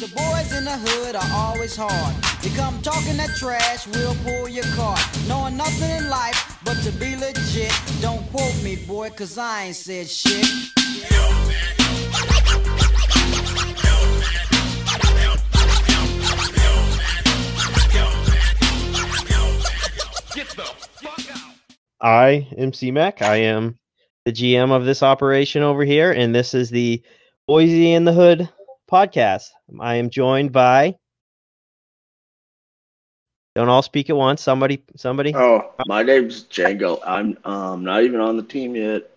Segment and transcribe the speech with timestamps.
[0.00, 2.14] The boys in the hood are always hard.
[2.42, 4.98] You come talking that trash, we'll pull your card.
[5.28, 7.70] Knowing nothing in life but to be legit.
[8.00, 10.46] Don't quote me, boy, cause I ain't said shit.
[22.00, 23.20] I am C-Mac.
[23.20, 23.78] I am
[24.24, 27.02] the GM of this operation over here, and this is the
[27.46, 28.48] Boise in the Hood
[28.90, 29.50] podcast.
[29.78, 30.96] I am joined by.
[33.54, 34.42] Don't all speak at once.
[34.42, 35.34] Somebody, somebody.
[35.34, 37.00] Oh, my name's Django.
[37.04, 39.10] I'm um not even on the team yet.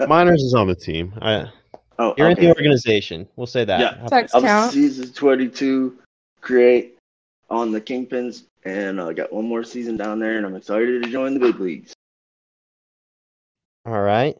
[0.08, 1.12] Miners is on the team.
[1.20, 1.50] I,
[1.98, 3.26] oh, you're in the organization.
[3.36, 3.80] We'll say that.
[3.80, 4.06] Yeah.
[4.08, 4.72] Text I'm count.
[4.72, 5.98] season 22
[6.40, 6.98] create
[7.48, 11.10] on the Kingpins, and I got one more season down there, and I'm excited to
[11.10, 11.94] join the big leagues.
[13.86, 14.36] All right.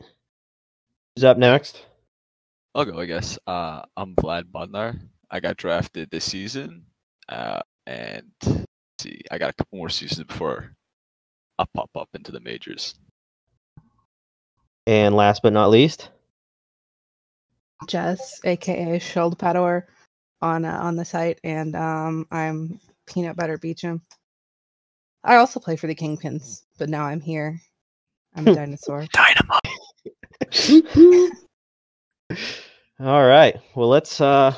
[1.17, 1.85] Who's up next?
[2.75, 3.39] I'll go, I guess.
[3.47, 4.99] Uh, I'm Vlad Bodnar.
[5.31, 6.85] I got drafted this season,
[7.29, 8.67] uh, and let's
[9.01, 10.73] see, I got a couple more seasons before
[11.59, 12.95] I'll pop up into the majors.
[14.87, 16.11] And last but not least,
[17.89, 19.85] Jess, aka Skoldpaddor,
[20.41, 24.03] on uh, on the site, and um, I'm Peanut Butter Beauchamp.
[25.25, 27.61] I also play for the Kingpins, but now I'm here.
[28.37, 29.07] I'm a dinosaur.
[29.13, 29.59] Dynamo.
[33.01, 33.57] All right.
[33.75, 34.55] Well, let's uh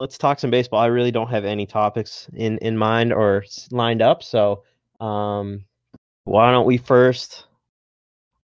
[0.00, 0.80] let's talk some baseball.
[0.80, 4.62] I really don't have any topics in in mind or lined up, so
[5.00, 5.64] um
[6.24, 7.46] why don't we first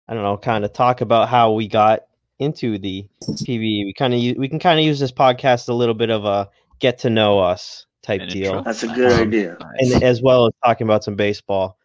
[0.09, 2.05] I don't know, kind of talk about how we got
[2.39, 3.85] into the PBE.
[3.85, 6.49] We kind of we can kind of use this podcast a little bit of a
[6.79, 8.63] get to know us type An deal, intro.
[8.63, 9.59] That's a good Um, idea.
[9.79, 11.77] And as well as talking about some baseball.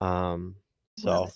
[0.00, 0.54] Um
[0.98, 1.28] so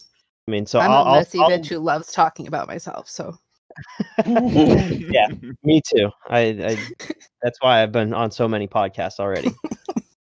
[0.47, 3.08] I mean, so I'm I'll, a I'll- messy I'll- bitch who loves talking about myself.
[3.08, 3.36] So
[4.27, 5.28] yeah,
[5.62, 6.10] me too.
[6.28, 6.78] I, I
[7.42, 9.50] that's why I've been on so many podcasts already.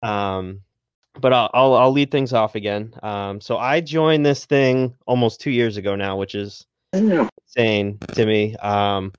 [0.04, 0.62] um,
[1.20, 2.94] but I'll, I'll I'll lead things off again.
[3.02, 8.26] Um, so I joined this thing almost two years ago now, which is insane to
[8.26, 8.56] me.
[8.58, 9.14] Um,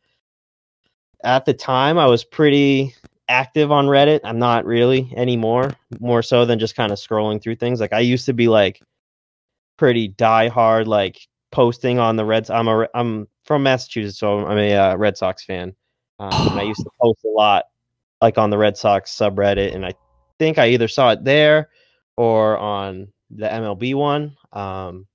[1.25, 2.95] at the time, I was pretty
[3.29, 4.21] active on Reddit.
[4.25, 5.73] I'm not really anymore.
[6.01, 7.81] More so than just kind of scrolling through things.
[7.81, 8.81] Like I used to be like
[9.77, 11.19] pretty diehard, like
[11.51, 12.51] posting on the Reds.
[12.51, 15.75] I'm a I'm from Massachusetts, so I'm a uh, Red Sox fan.
[16.19, 17.65] Um, and I used to post a lot,
[18.21, 19.93] like on the Red Sox subreddit, and I
[20.39, 21.69] think I either saw it there
[22.17, 24.37] or on the MLB one.
[24.53, 25.07] Um,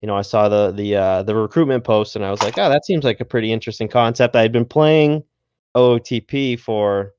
[0.00, 2.68] you know, I saw the the uh, the recruitment post, and I was like, oh,
[2.68, 4.36] that seems like a pretty interesting concept.
[4.36, 5.24] I had been playing
[5.76, 7.14] OOTP for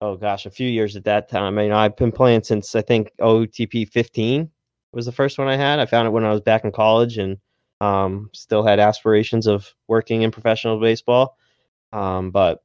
[0.00, 1.58] oh gosh, a few years at that time.
[1.58, 4.50] I know, I've been playing since I think OOTP 15
[4.92, 5.78] was the first one I had.
[5.80, 7.36] I found it when I was back in college, and
[7.80, 11.36] um, still had aspirations of working in professional baseball.
[11.92, 12.62] Um, but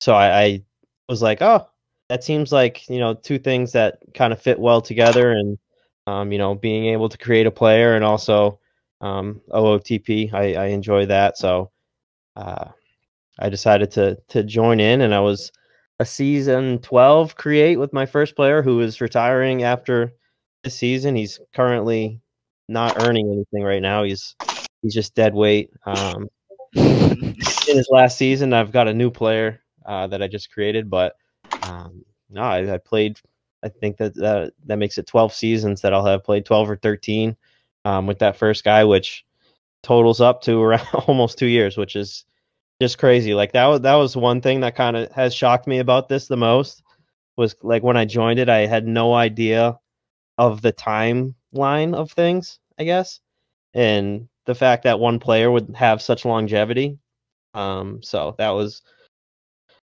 [0.00, 0.62] so I, I
[1.08, 1.66] was like, oh,
[2.08, 5.58] that seems like you know two things that kind of fit well together, and
[6.06, 8.60] um, you know, being able to create a player and also
[9.00, 11.38] um, OOTP, I, I enjoy that.
[11.38, 11.70] So
[12.36, 12.68] uh,
[13.38, 15.52] I decided to to join in, and I was
[16.00, 20.12] a season 12 create with my first player who is retiring after
[20.64, 21.14] this season.
[21.16, 22.20] He's currently
[22.68, 24.02] not earning anything right now.
[24.02, 24.34] He's
[24.82, 25.70] he's just dead weight.
[25.86, 26.28] Um,
[26.74, 27.36] in
[27.66, 31.16] his last season, I've got a new player uh, that I just created, but
[31.62, 33.20] um, no, I, I played.
[33.62, 36.76] I think that, that that makes it 12 seasons that I'll have played 12 or
[36.76, 37.34] 13
[37.86, 39.24] um, with that first guy, which
[39.82, 42.24] totals up to around almost two years, which is
[42.80, 43.34] just crazy.
[43.34, 46.26] Like that was that was one thing that kind of has shocked me about this
[46.26, 46.82] the most
[47.36, 49.78] was like when I joined it, I had no idea
[50.38, 50.72] of the
[51.54, 53.20] timeline of things, I guess,
[53.72, 56.98] and the fact that one player would have such longevity.
[57.54, 58.82] Um, so that was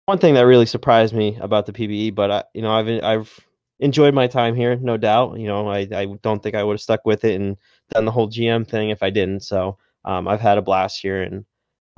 [0.06, 2.14] one thing that really surprised me about the PBE.
[2.14, 3.40] But I, you know, I've I've
[3.80, 5.40] enjoyed my time here, no doubt.
[5.40, 7.58] You know, I I don't think I would have stuck with it and
[7.92, 9.42] done the whole GM thing if I didn't.
[9.42, 11.46] So um, I've had a blast here and.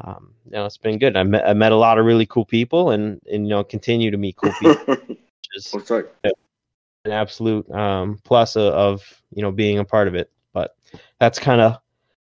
[0.04, 1.16] Um, you know, it's been good.
[1.16, 4.12] I met, I met a lot of really cool people, and and you know, continue
[4.12, 4.98] to meet cool people,
[5.56, 6.06] is What's up?
[7.06, 10.32] An absolute um, plus of, of you know being a part of it.
[10.54, 10.76] But
[11.20, 11.78] that's kind of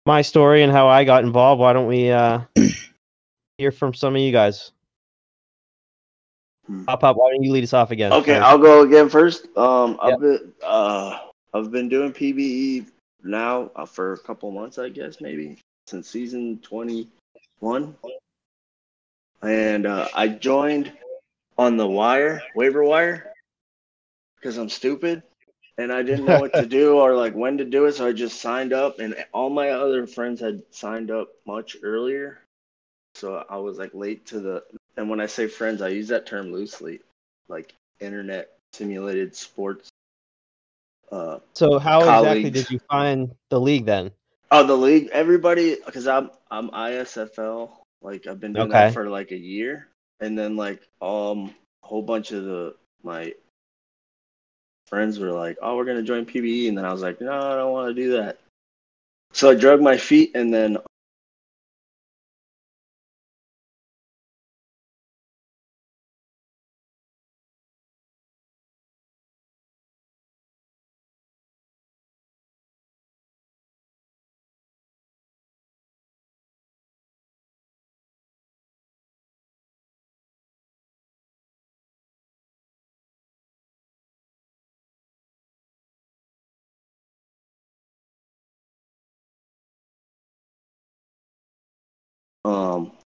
[0.06, 1.60] my story and how I got involved.
[1.60, 2.42] Why don't we uh,
[3.58, 4.72] hear from some of you guys?
[6.68, 6.84] Hmm.
[6.86, 7.18] Pop up.
[7.18, 8.14] Why don't you lead us off again?
[8.14, 8.40] Okay, Sorry.
[8.40, 9.48] I'll go again first.
[9.58, 10.14] Um, Yep.
[10.14, 11.20] I've been uh,
[11.54, 12.88] I've been doing PBE
[13.24, 15.58] now uh, for a couple months, I guess, maybe
[15.88, 17.08] since season twenty
[17.60, 17.96] one,
[19.42, 20.92] and uh, I joined
[21.58, 23.34] on the wire waiver wire
[24.40, 25.24] because I'm stupid
[25.78, 28.14] and I didn't know what to do or like when to do it, so I
[28.14, 32.40] just signed up, and all my other friends had signed up much earlier.
[33.16, 34.64] so I was like late to the.
[34.98, 37.02] And when I say friends, I use that term loosely,
[37.48, 39.90] like internet simulated sports.
[41.12, 44.12] Uh, So how exactly did you find the league then?
[44.52, 47.72] oh, the league, everybody, because I'm I'm ISFL.
[48.02, 48.78] Like I've been doing Okay.
[48.78, 49.88] that for like a year,
[50.20, 53.34] and then like um a whole bunch of the my
[54.88, 57.56] friends were like, "Oh, we're gonna join PBE," and then I was like, "No, I
[57.56, 58.38] don't want to do that."
[59.34, 60.78] So I drug my feet, and then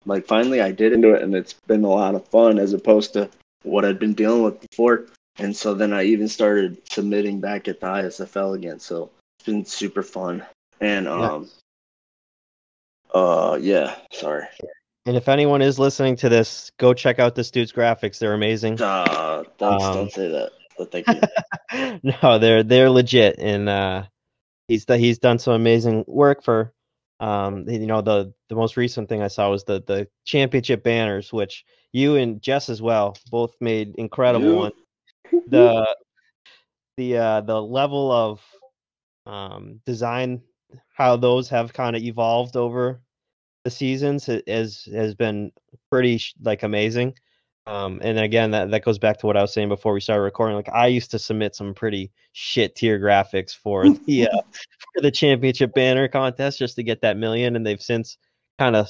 [0.07, 3.13] like finally I did into it, and it's been a lot of fun as opposed
[3.15, 3.29] to
[3.63, 5.07] what I'd been dealing with before.
[5.39, 8.79] And so then I even started submitting back at the ISFL again.
[8.81, 10.45] So it's been super fun.
[10.81, 11.51] And um
[13.13, 14.47] uh yeah, sorry.
[15.05, 18.19] And if anyone is listening to this, go check out this dude's graphics.
[18.19, 18.81] They're amazing.
[18.81, 20.53] Uh don't Um, don't say that.
[20.79, 22.01] But thank you.
[22.23, 24.05] no, they're they're legit, and uh,
[24.69, 26.73] he's he's done some amazing work for.
[27.19, 31.33] Um, you know the the most recent thing I saw was the the championship banners,
[31.33, 34.75] which you and Jess as well both made incredible You- ones.
[35.49, 35.97] The
[36.97, 38.41] the uh, the level of
[39.27, 40.43] um, design,
[40.95, 43.01] how those have kind of evolved over
[43.65, 45.53] the seasons has has been
[45.91, 47.15] pretty like amazing.
[47.67, 50.23] Um, and again, that, that goes back to what I was saying before we started
[50.23, 50.55] recording.
[50.55, 54.41] Like I used to submit some pretty shit tier graphics for the uh,
[54.95, 58.19] for the championship banner contest just to get that million, and they've since
[58.59, 58.89] kind of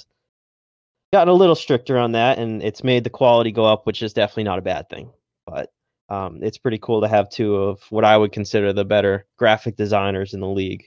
[1.12, 4.12] gotten a little stricter on that, and it's made the quality go up, which is
[4.12, 5.10] definitely not a bad thing.
[5.46, 5.72] But
[6.10, 9.76] um, it's pretty cool to have two of what I would consider the better graphic
[9.76, 10.84] designers in the league.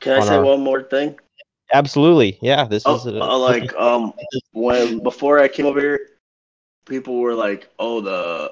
[0.00, 1.18] Can I on say our- one more thing?
[1.72, 2.64] Absolutely, yeah.
[2.64, 4.12] This Oh, is a, uh, like um
[4.52, 6.00] when before I came over here,
[6.86, 8.50] people were like, "Oh, the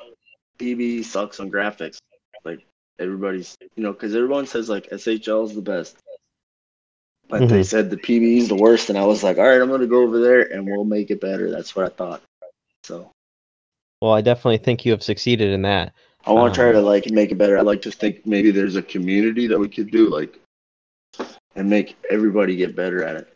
[0.58, 1.98] PB sucks on graphics."
[2.44, 2.60] Like
[2.98, 5.96] everybody's, you know, because everyone says like SHL is the best,
[7.28, 7.64] but they Mhm.
[7.64, 10.02] said the PB is the worst, and I was like, "All right, I'm gonna go
[10.02, 12.22] over there and we'll make it better." That's what I thought.
[12.82, 13.10] So
[14.02, 14.12] well.
[14.12, 15.94] I definitely think you have succeeded in that.
[16.26, 17.56] I want to try Um, to like make it better.
[17.56, 20.38] I like to think maybe there's a community that we could do like
[21.54, 23.32] and make everybody get better at it.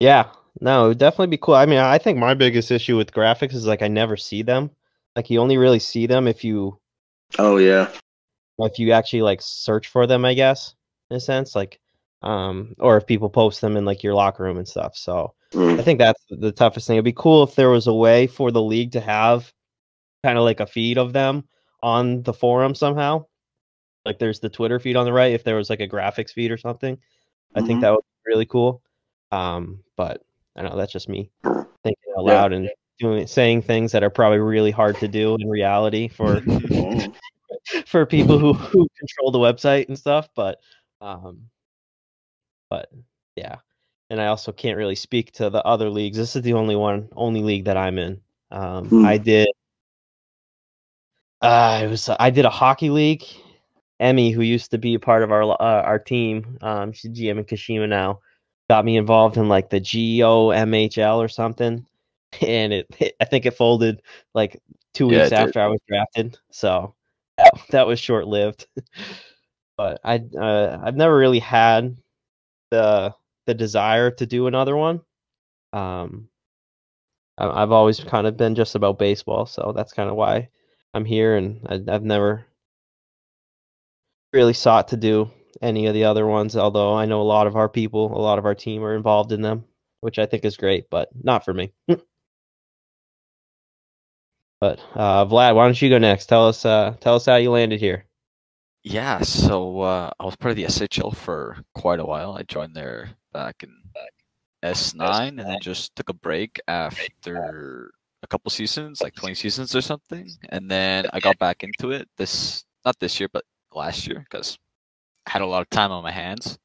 [0.00, 0.30] Yeah,
[0.60, 1.54] no, it would definitely be cool.
[1.54, 4.70] I mean, I think my biggest issue with graphics is like I never see them.
[5.14, 6.78] Like you only really see them if you
[7.38, 7.88] Oh yeah.
[8.58, 10.74] if you actually like search for them, I guess,
[11.10, 11.80] in a sense, like
[12.22, 14.96] um or if people post them in like your locker room and stuff.
[14.96, 15.84] So I Mm.
[15.84, 16.96] think that's the toughest thing.
[16.96, 19.52] It'd be cool if there was a way for the league to have
[20.24, 21.44] kind of like a feed of them
[21.82, 23.26] on the forum somehow.
[24.04, 25.32] Like there's the Twitter feed on the right.
[25.34, 26.98] If there was like a graphics feed or something,
[27.54, 27.82] I think Mhm.
[27.82, 28.82] that would be really cool.
[29.32, 30.22] Um, but
[30.56, 31.30] I don't know that's just me
[31.84, 32.56] thinking out Yeah.
[32.56, 37.14] and doing saying things that are probably really hard to do in reality for Mm.
[37.86, 40.28] for people who who control the website and stuff.
[40.34, 40.58] But
[41.00, 41.42] um,
[42.70, 42.90] but
[43.36, 43.56] yeah,
[44.10, 46.16] and I also can't really speak to the other leagues.
[46.16, 48.20] This is the only one, only league that I'm in.
[48.50, 49.04] Um, Hmm.
[49.04, 49.48] I did.
[51.42, 53.24] Uh, it was I did a hockey league.
[53.98, 57.38] Emmy, who used to be a part of our uh, our team, um, she's GM
[57.38, 58.20] in Kashima now,
[58.68, 61.86] got me involved in like the GOMHL or something,
[62.42, 62.86] and it,
[63.20, 64.02] I think it folded
[64.34, 64.60] like
[64.94, 65.52] two Yeah, weeks it did.
[65.52, 66.38] after I was drafted.
[66.50, 66.94] So
[67.38, 68.66] that, that was short lived.
[69.76, 71.96] but I uh, I've never really had
[72.70, 73.14] the
[73.46, 75.02] the desire to do another one.
[75.72, 76.28] Um,
[77.38, 80.50] I- I've always kind of been just about baseball, so that's kind of why
[80.92, 82.46] I'm here, and I, I've never
[84.32, 85.30] really sought to do
[85.62, 86.56] any of the other ones.
[86.56, 89.32] Although I know a lot of our people, a lot of our team are involved
[89.32, 89.64] in them,
[90.00, 91.72] which I think is great, but not for me.
[91.88, 92.00] but
[94.94, 96.26] uh, Vlad, why don't you go next?
[96.26, 98.06] Tell us, uh, tell us how you landed here.
[98.82, 102.34] Yeah, so uh, I was part of the SHL for quite a while.
[102.34, 103.74] I joined there back in
[104.64, 107.90] S9 and then just took a break after
[108.22, 110.30] a couple seasons, like 20 seasons or something.
[110.50, 114.56] And then I got back into it this, not this year, but last year because
[115.26, 116.58] had a lot of time on my hands.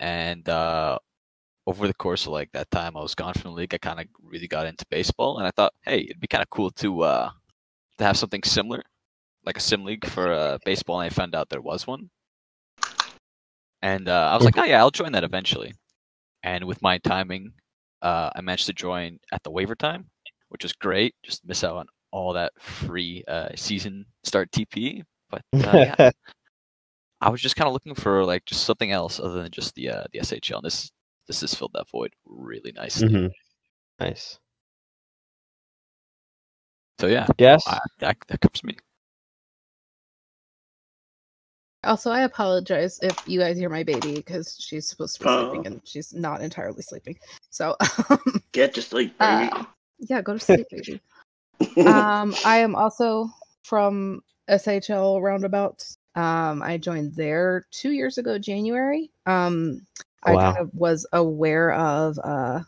[0.00, 0.98] And uh,
[1.66, 4.00] over the course of like that time I was gone from the league, I kind
[4.00, 5.38] of really got into baseball.
[5.38, 7.30] And I thought, hey, it'd be kind of cool to uh,
[7.98, 8.82] to have something similar
[9.46, 12.10] like a sim league for uh, baseball, and I found out there was one.
[13.82, 15.74] And uh, I was like, oh yeah, I'll join that eventually.
[16.42, 17.52] And with my timing,
[18.00, 20.06] uh, I managed to join at the waiver time,
[20.48, 21.14] which was great.
[21.22, 25.02] Just miss out on all that free uh, season start TP.
[25.30, 26.10] But uh, yeah,
[27.24, 29.88] I was just kind of looking for like just something else other than just the
[29.88, 30.56] uh, the SHL.
[30.56, 30.92] And this
[31.26, 33.08] this has filled that void really nicely.
[33.08, 33.30] Mhm.
[33.98, 34.38] Nice.
[37.00, 37.64] So yeah, Yes.
[37.66, 38.76] I, that that covers me.
[41.84, 45.48] Also, I apologize if you guys hear my baby because she's supposed to be Oh.
[45.50, 47.18] sleeping and she's not entirely sleeping.
[47.50, 47.76] So,
[48.52, 49.50] Get to sleep, baby.
[49.50, 49.64] uh,
[49.98, 51.00] yeah, go to sleep, baby.
[51.88, 53.28] um, I am also
[53.64, 55.98] from SHL Roundabouts.
[56.14, 59.10] Um, I joined there two years ago, January.
[59.26, 59.86] Um,
[60.22, 62.60] I kind of was aware of uh,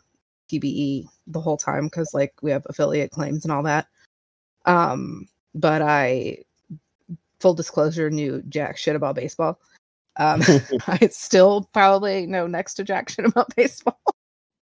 [0.51, 3.87] PBE the whole time because, like, we have affiliate claims and all that.
[4.65, 6.39] Um, but I,
[7.39, 9.59] full disclosure, knew jack shit about baseball.
[10.17, 10.41] Um,
[10.87, 13.99] I still probably know next to jack shit about baseball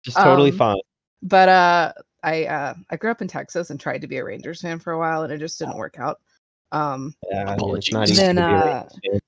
[0.03, 0.79] Just totally um, fine.
[1.23, 4.61] but uh i uh i grew up in texas and tried to be a rangers
[4.61, 6.21] fan for a while and it just didn't work out
[6.71, 7.93] um Yeah, I it's apologies.
[7.93, 9.21] not easy Then, to be a uh, Rangers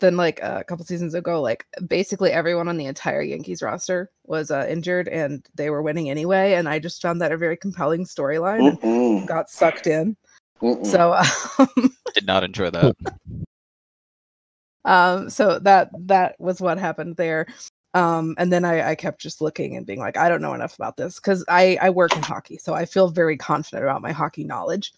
[0.00, 4.50] then like a couple seasons ago like basically everyone on the entire yankees roster was
[4.50, 8.04] uh, injured and they were winning anyway and i just found that a very compelling
[8.04, 10.16] storyline got sucked in
[10.62, 10.86] mm-mm.
[10.86, 11.14] so
[11.58, 12.96] um, Did not enjoy that.
[14.84, 17.46] um so that that was what happened there
[17.94, 20.76] um and then I, I kept just looking and being like i don't know enough
[20.76, 24.12] about this because i i work in hockey so i feel very confident about my
[24.12, 24.92] hockey knowledge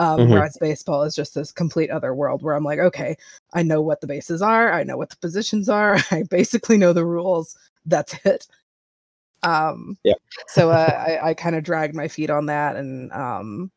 [0.00, 0.30] um Mhm.
[0.30, 3.16] whereas baseball is just this complete other world where i'm like okay
[3.52, 6.92] i know what the bases are i know what the positions are i basically know
[6.92, 8.48] the rules that's it
[9.44, 10.14] um Yeah.
[10.48, 13.70] so uh, i i kind of dragged my feet on that and um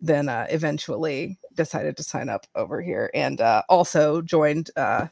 [0.00, 5.06] then uh, eventually decided to sign up over here and uh, also joined uh,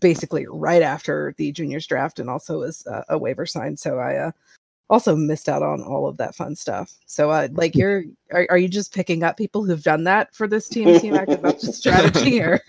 [0.00, 4.14] basically right after the juniors draft and also was uh, a waiver sign so i
[4.16, 4.30] uh,
[4.88, 8.58] also missed out on all of that fun stuff so uh, like you're are, are
[8.58, 11.72] you just picking up people who've done that for this team team Because that's a
[11.72, 12.60] strategy or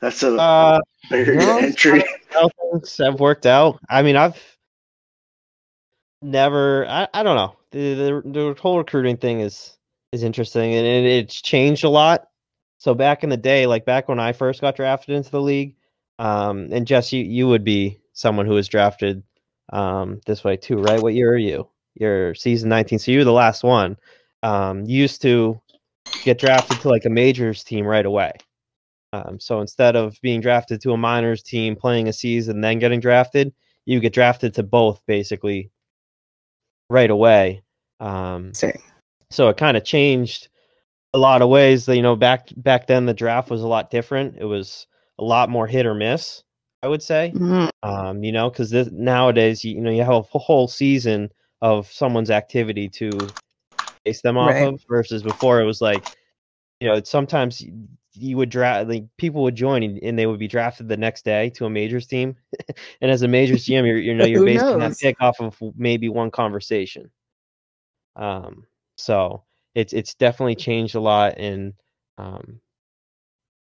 [0.00, 2.02] That's a Uh, weird no, entry.
[2.30, 3.78] how things have worked out.
[3.90, 4.40] I mean, I've
[6.22, 6.86] never.
[6.88, 7.56] I, I don't know.
[7.72, 9.76] The, the the whole recruiting thing is
[10.12, 12.28] is interesting, and it, it's changed a lot.
[12.78, 15.76] So back in the day, like back when I first got drafted into the league,
[16.18, 19.22] um, and Jess, you you would be someone who was drafted
[19.72, 21.00] um this way too, right?
[21.00, 21.68] What year are you?
[21.94, 23.96] You're season 19, so you're the last one.
[24.42, 25.60] Um, you used to
[26.24, 28.32] get drafted to like a majors team right away.
[29.12, 33.00] Um, so instead of being drafted to a minors team, playing a season, then getting
[33.00, 33.52] drafted,
[33.84, 35.70] you get drafted to both basically
[36.88, 37.62] right away.
[37.98, 38.54] Um,
[39.30, 40.48] so it kind of changed
[41.12, 41.88] a lot of ways.
[41.88, 44.36] You know, back back then the draft was a lot different.
[44.38, 44.86] It was
[45.18, 46.44] a lot more hit or miss,
[46.82, 47.34] I would say.
[47.82, 51.30] Um, you know, because nowadays you, you know you have a whole season
[51.62, 53.10] of someone's activity to
[54.04, 54.74] base them off Right.
[54.74, 56.04] of, versus before it was like,
[56.80, 57.64] you know, sometimes
[58.12, 61.50] you would draft like people would join and, they would be drafted the next day
[61.50, 62.36] to a majors team,
[63.00, 64.98] and as a majors GM, you're you know you're basing that knows?
[64.98, 67.10] pick off of maybe one conversation.
[68.16, 69.44] Um, so
[69.74, 71.74] it's it's definitely changed a lot, and
[72.18, 72.60] um,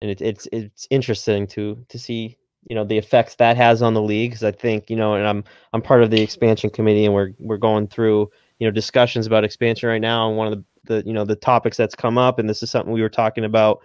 [0.02, 2.38] and it's it's it's interesting to to see
[2.70, 5.28] you know the effects that has on the league because I think you know and
[5.28, 5.44] I'm
[5.74, 8.30] I'm part of the expansion committee and we're we're going through
[8.60, 10.28] you know discussions about expansion right now.
[10.30, 12.70] And one of the the you know the topics that's come up and this is
[12.72, 13.80] something we were talking about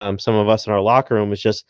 [0.00, 1.64] um some of us in our locker room is just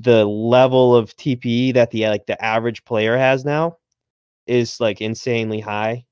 [0.00, 3.78] the level of TPE that the like the average player has now
[4.46, 6.04] is like insanely high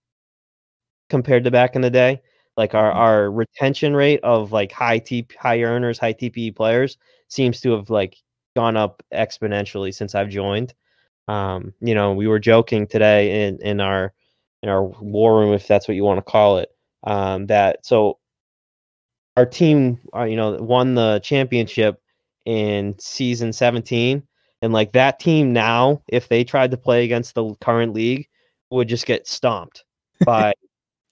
[1.10, 2.20] compared to back in the day.
[2.56, 6.98] Like our our retention rate of like high T high earners high TPE players
[7.28, 8.16] seems to have like
[8.54, 10.74] gone up exponentially since I've joined.
[11.28, 14.12] Um, you know, we were joking today in in our
[14.62, 16.70] in our war room, if that's what you want to call it,
[17.04, 18.18] um, that so
[19.36, 22.00] our team, uh, you know, won the championship
[22.44, 24.22] in season 17,
[24.62, 28.26] and like that team now, if they tried to play against the current league,
[28.70, 29.84] would just get stomped
[30.24, 30.52] by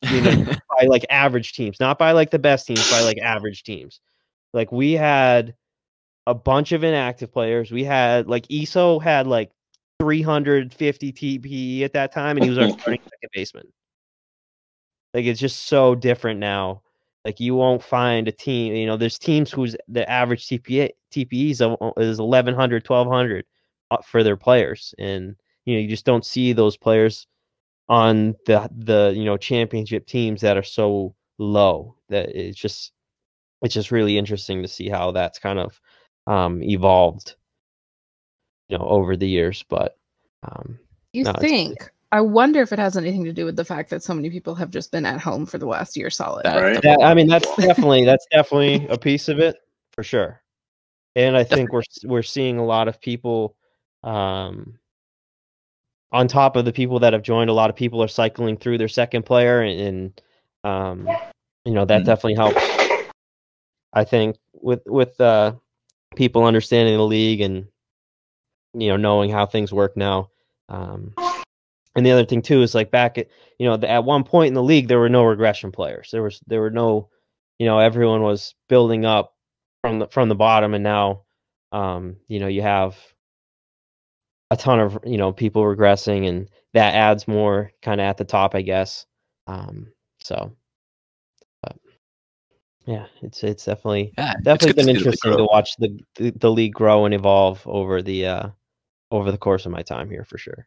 [0.02, 0.44] you know
[0.78, 4.00] by like average teams, not by like the best teams, by like average teams.
[4.52, 5.54] Like we had
[6.26, 7.70] a bunch of inactive players.
[7.70, 9.50] We had like ESO had like
[10.00, 13.72] 350 TPE at that time, and he was our starting second baseman.
[15.14, 16.82] Like it's just so different now.
[17.24, 21.60] Like you won't find a team, you know, there's teams whose the average TPE TPEs
[21.98, 23.44] is 1100, 1200
[23.90, 27.26] uh, for their players, and you know you just don't see those players
[27.88, 32.92] on the the you know championship teams that are so low that it's just
[33.62, 35.80] it's just really interesting to see how that's kind of
[36.26, 37.34] um evolved
[38.68, 39.96] you know over the years but
[40.44, 40.78] um
[41.12, 44.02] you No, think I wonder if it has anything to do with the fact that
[44.02, 46.44] so many people have just been at home for the last year solid.
[46.44, 46.82] That- Right.
[46.82, 49.56] That, I mean, that's definitely that's definitely a piece of it
[49.92, 50.42] for sure.
[51.16, 53.56] And I think we're we're seeing a lot of people,
[54.02, 54.78] um,
[56.12, 57.48] on top of the people that have joined.
[57.48, 60.22] A lot of people are cycling through their second player, and, and
[60.64, 61.08] um,
[61.64, 62.06] you know that Mhm.
[62.06, 62.60] definitely helps.
[63.94, 65.54] I think with with uh,
[66.16, 67.66] people understanding the league and
[68.74, 70.30] you know knowing how things work now.
[70.68, 71.14] Um,
[71.94, 73.28] and the other thing too is like back at
[73.58, 76.10] you know at one point in the league there were no regression players.
[76.10, 77.08] There was there were no
[77.58, 79.34] you know everyone was building up
[79.82, 81.22] from the from the bottom, and now
[81.72, 82.96] um, you know you have
[84.50, 88.24] a ton of you know people regressing, and that adds more kind of at the
[88.24, 89.06] top, I guess.
[89.46, 90.52] Um, so.
[92.86, 96.00] Yeah, it's it's definitely Yeah, definitely to been see the league interesting to watch the,
[96.16, 98.48] the the league grow and evolve over the uh
[99.10, 100.66] over the course of my time here for sure.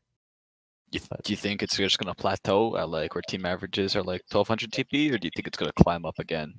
[0.92, 4.04] You but- do you think it's just gonna plateau at like where team averages are
[4.04, 6.54] like 1200 TP, or do you think it's gonna climb up again?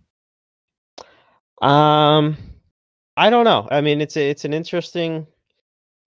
[1.63, 2.37] Um,
[3.17, 3.67] I don't know.
[3.71, 5.27] I mean, it's a, it's an interesting.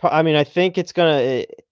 [0.03, 1.17] I mean, I think it's gonna.
[1.17, 1.65] It,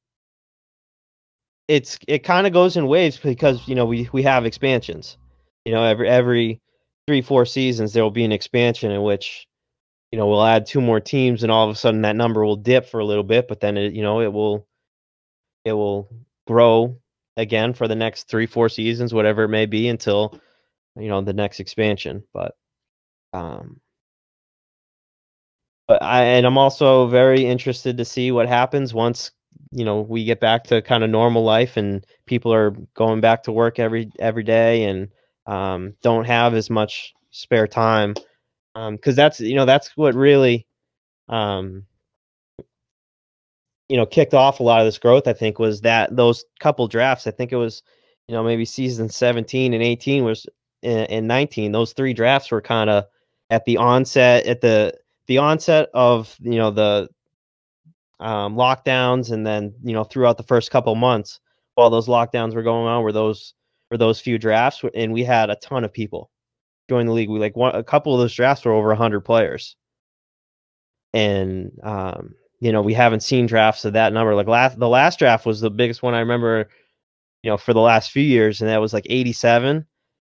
[1.67, 5.17] it's it kind of goes in waves because you know we we have expansions.
[5.65, 6.61] You know, every every
[7.07, 9.47] three four seasons there will be an expansion in which
[10.11, 12.55] you know we'll add two more teams and all of a sudden that number will
[12.55, 14.67] dip for a little bit, but then it you know it will
[15.65, 16.09] it will
[16.45, 16.97] grow
[17.35, 20.39] again for the next three four seasons, whatever it may be, until
[20.95, 22.23] you know the next expansion.
[22.33, 22.55] But
[23.33, 23.79] um,
[25.87, 29.31] but I and I'm also very interested to see what happens once
[29.71, 33.43] you know we get back to kind of normal life and people are going back
[33.43, 35.09] to work every every day and
[35.47, 38.13] um, don't have as much spare time
[38.91, 40.67] because that's you know that's what really
[41.29, 41.83] um,
[43.89, 45.27] you know kicked off a lot of this growth.
[45.27, 47.25] I think was that those couple drafts.
[47.27, 47.81] I think it was
[48.27, 50.45] you know maybe season 17 and 18 was
[50.83, 51.71] and 19.
[51.71, 53.05] Those three drafts were kind of
[53.49, 54.93] at the onset at the
[55.27, 57.09] the onset of you know the
[58.19, 61.39] um, lockdowns and then you know throughout the first couple months
[61.75, 63.53] while those lockdowns were going on were those
[63.91, 66.29] were those few drafts and we had a ton of people
[66.89, 67.29] join the league.
[67.29, 69.75] We like one, a couple of those drafts were over 100 players.
[71.13, 74.35] And um, you know we haven't seen drafts of that number.
[74.35, 76.69] Like last the last draft was the biggest one i remember
[77.43, 79.85] you know for the last few years and that was like 87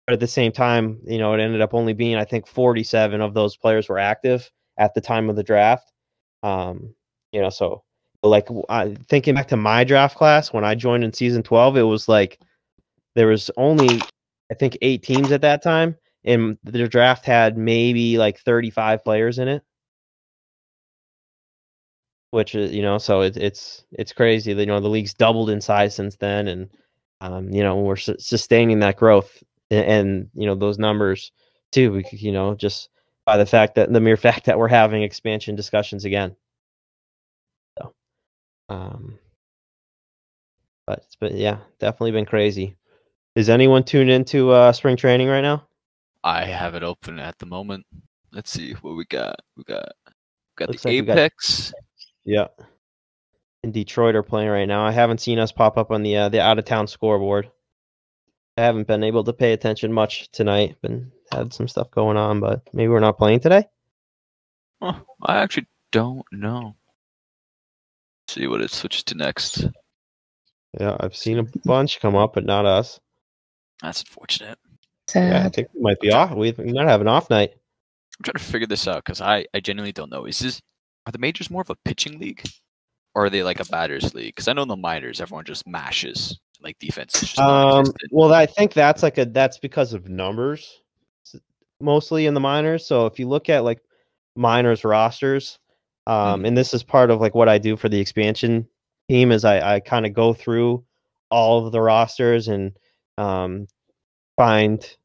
[0.07, 3.21] but at the same time you know it ended up only being i think 47
[3.21, 5.90] of those players were active at the time of the draft.
[6.42, 6.95] Um,
[7.33, 7.83] you know so
[8.23, 11.83] like I, thinking back to my draft class when i joined in season 12 it
[11.83, 12.40] was like
[13.16, 14.00] there was only
[14.52, 19.38] i think eight teams at that time and the draft had maybe like 35 players
[19.38, 19.62] in it.
[22.33, 25.61] Which is you know so it, it's it's crazy you know the league's doubled in
[25.61, 26.68] size since then and
[27.22, 31.33] um, you know we're su- sustaining that growth and, and you know those numbers
[31.72, 32.90] too we, you know just
[33.24, 36.37] by the fact that the mere fact that we're having expansion discussions again.
[37.79, 37.94] So
[38.68, 39.18] um
[40.87, 42.76] but but yeah definitely been crazy
[43.37, 45.62] is anyone tuned into uh spring training right now
[46.25, 47.87] I have it open at the moment.
[48.33, 49.37] Let's see what we got.
[49.57, 50.12] We got we
[50.57, 51.72] got Looks the like we got- Apex.
[52.25, 52.49] Yeah.
[53.62, 54.85] In Detroit are playing right now.
[54.85, 57.49] I haven't seen us pop up on the uh, the out of town scoreboard.
[58.57, 60.75] I haven't been able to pay attention much tonight.
[60.83, 63.64] Been had some stuff going on, but maybe we're not playing today.
[64.81, 66.75] Oh, I actually don't know.
[68.29, 69.64] see what it switches to next.
[70.81, 72.99] Yeah, I've seen a bunch come up, but not us.
[73.82, 74.58] That's unfortunate.
[75.14, 76.32] Yeah, I think we might be off.
[76.32, 77.52] We we might have an off night.
[78.18, 80.24] I'm trying to figure this out because I, I genuinely don't know.
[80.24, 80.60] Is this
[81.06, 82.44] are the majors more of a pitching league,
[83.14, 84.34] or are they like a batters league?
[84.34, 87.14] Because I know in the minors everyone just mashes like defense.
[87.22, 90.82] Is just Um, well, I think that's like a that's because of numbers,
[91.80, 92.86] mostly in the minors.
[92.86, 93.80] So if you look at like
[94.34, 95.58] minors rosters,
[96.06, 98.66] um, and this is part of like what I do for the expansion
[99.08, 100.84] team is I I kind of go through
[101.30, 102.72] all of the rosters and
[103.18, 103.66] um,
[104.37, 104.96] find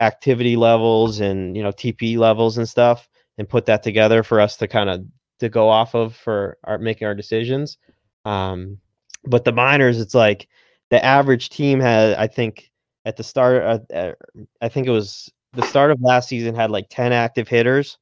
[0.00, 4.56] activity levels and you know TP levels and stuff and put that together for us
[4.56, 5.04] to kind of
[5.38, 7.78] to go off of for our making our decisions.
[8.24, 8.78] Um,
[9.24, 10.48] but the minors, it's like
[10.90, 12.70] the average team had I think
[13.04, 14.12] at the start uh, uh,
[14.60, 17.98] I think it was the start of last season had like 10 active hitters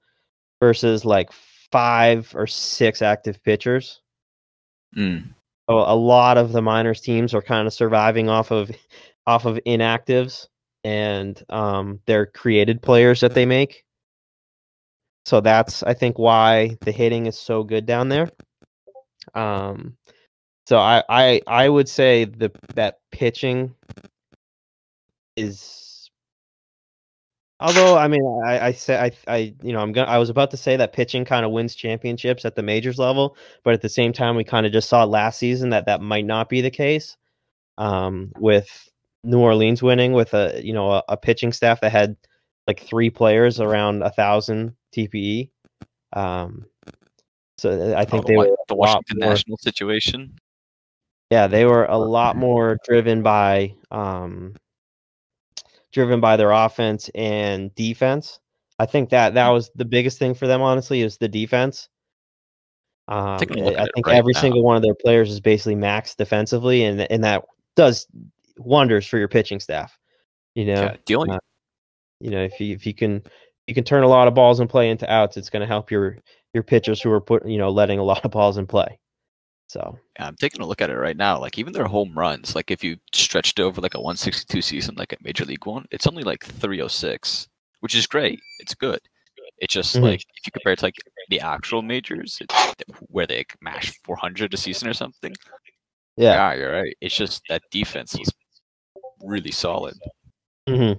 [0.60, 4.00] versus like 5 or 6 active pitchers.
[4.96, 5.34] Mm.
[5.68, 8.70] So a lot of the minors teams are kind of surviving off of
[9.26, 10.48] off of inactives
[10.84, 13.84] and um their created players that they make.
[15.26, 18.28] So that's I think why the hitting is so good down there.
[19.34, 19.96] Um
[20.66, 23.74] So I I I would say the that pitching
[25.36, 26.10] is
[27.60, 30.50] although I mean I I say I I you know I'm gonna I was about
[30.52, 33.88] to say that pitching kind of wins championships at the majors level, but at the
[33.88, 36.70] same time we kind of just saw last season that that might not be the
[36.70, 37.16] case.
[37.78, 38.89] Um, with
[39.24, 42.16] New Orleans winning with a you know a, a pitching staff that had
[42.66, 45.50] like three players around a thousand TPE.
[46.12, 46.66] Um,
[47.58, 50.34] so I think Oh, they the, Wa- were the Washington more- National situation.
[51.30, 54.54] yeah, they were a lot more driven by um
[55.92, 58.38] driven by their offense and defense.
[58.78, 61.88] I think that that was the biggest thing for them honestly is the defense.
[63.08, 64.40] Um, look I think right every now.
[64.40, 67.44] single one of their players is basically maxed defensively and and that
[67.76, 68.06] does
[68.60, 69.98] wonders for your pitching staff.
[70.54, 71.38] You know, Yeah, only uh,
[72.20, 73.22] you know, if you if you can
[73.66, 75.90] you can turn a lot of balls in play into outs, it's going to help
[75.90, 76.18] your
[76.54, 78.98] your pitchers who are put you know letting a lot of balls in play.
[79.68, 81.38] So I'm taking a look at it right now.
[81.40, 85.12] Like even their home runs, like if you stretched over like a 162 season, like
[85.12, 87.48] at Major League One, it's only like 306,
[87.80, 88.40] which is great.
[88.60, 89.00] It's good.
[89.58, 90.02] It's just Mhm.
[90.02, 90.96] like if you compare it to like
[91.28, 92.40] the actual majors,
[93.08, 95.34] where they mash 400 a season or something.
[96.16, 96.96] yeah, Yeah, you're right.
[97.00, 98.30] It's just that defense was
[99.22, 99.94] really solid.
[100.68, 100.92] hmm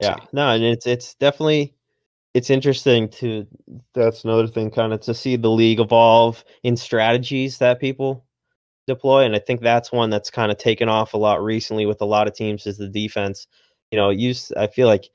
[0.00, 1.74] Yeah, no, and it's it's definitely
[2.34, 3.46] it's interesting to
[3.94, 8.24] that's another thing kind of to see the league evolve in strategies that people
[8.88, 12.00] deploy and I think that's one that's kind of taken off a lot recently with
[12.02, 13.46] a lot of teams is the defense.
[13.92, 15.10] You know, use I feel like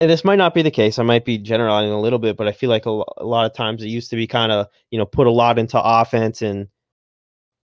[0.00, 0.98] and this might not be the case.
[0.98, 3.54] I might be generalizing a little bit, but I feel like a, a lot of
[3.54, 6.68] times it used to be kind of, you know, put a lot into offense and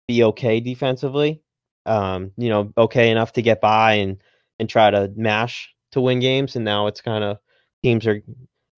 [0.07, 1.41] be okay defensively.
[1.85, 4.17] Um, you know, okay enough to get by and
[4.59, 6.55] and try to mash to win games.
[6.55, 7.37] And now it's kind of
[7.83, 8.21] teams are,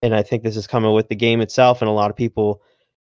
[0.02, 2.62] and I think this is coming with the game itself, and a lot of people,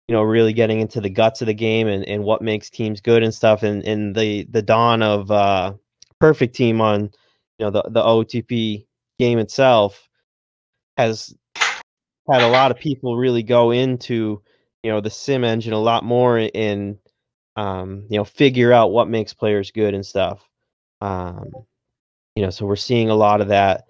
[0.09, 3.01] you know, really getting into the guts of the game and, and what makes teams
[3.01, 3.63] good and stuff.
[3.63, 5.75] And and the the dawn of uh,
[6.21, 7.11] perfect team on,
[7.59, 8.87] you know, the the OTP
[9.19, 10.09] game itself
[10.97, 11.35] has
[12.31, 14.43] had a lot of people really go into,
[14.83, 16.99] you know, the sim engine a lot more and
[17.57, 20.49] um, you know, figure out what makes players good and stuff.
[21.01, 21.51] Um,
[22.35, 23.85] you know, so we're seeing a lot of that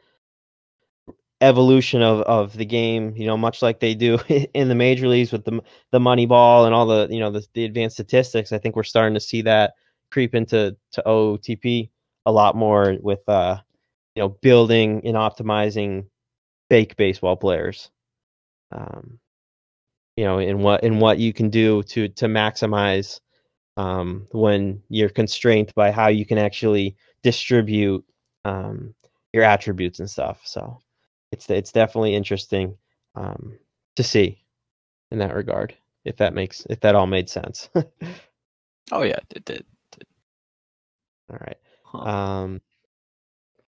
[1.40, 4.18] evolution of, of the game, you know, much like they do
[4.54, 7.46] in the major leagues with the the money ball and all the, you know, the,
[7.54, 8.52] the advanced statistics.
[8.52, 9.74] I think we're starting to see that
[10.10, 11.90] creep into to OTP
[12.26, 13.58] a lot more with uh,
[14.14, 16.06] you know, building and optimizing
[16.68, 17.90] fake baseball players.
[18.70, 19.18] Um,
[20.16, 23.20] you know, in what in what you can do to to maximize
[23.76, 28.04] um, when you're constrained by how you can actually distribute
[28.44, 28.94] um,
[29.32, 30.40] your attributes and stuff.
[30.44, 30.78] So
[31.30, 32.76] it's it's definitely interesting
[33.14, 33.58] um,
[33.96, 34.42] to see
[35.10, 35.74] in that regard.
[36.04, 37.68] If that makes if that all made sense.
[38.90, 39.64] Oh yeah, it did.
[41.30, 41.56] All right.
[41.84, 41.98] Huh.
[41.98, 42.60] Um,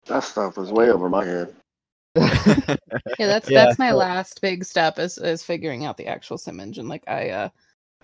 [0.07, 1.55] That stuff is way over my head.
[3.19, 6.37] Yeah, that's Yeah, that's my so- last big step is is figuring out the actual
[6.37, 6.87] sim engine.
[6.87, 7.49] Like I uh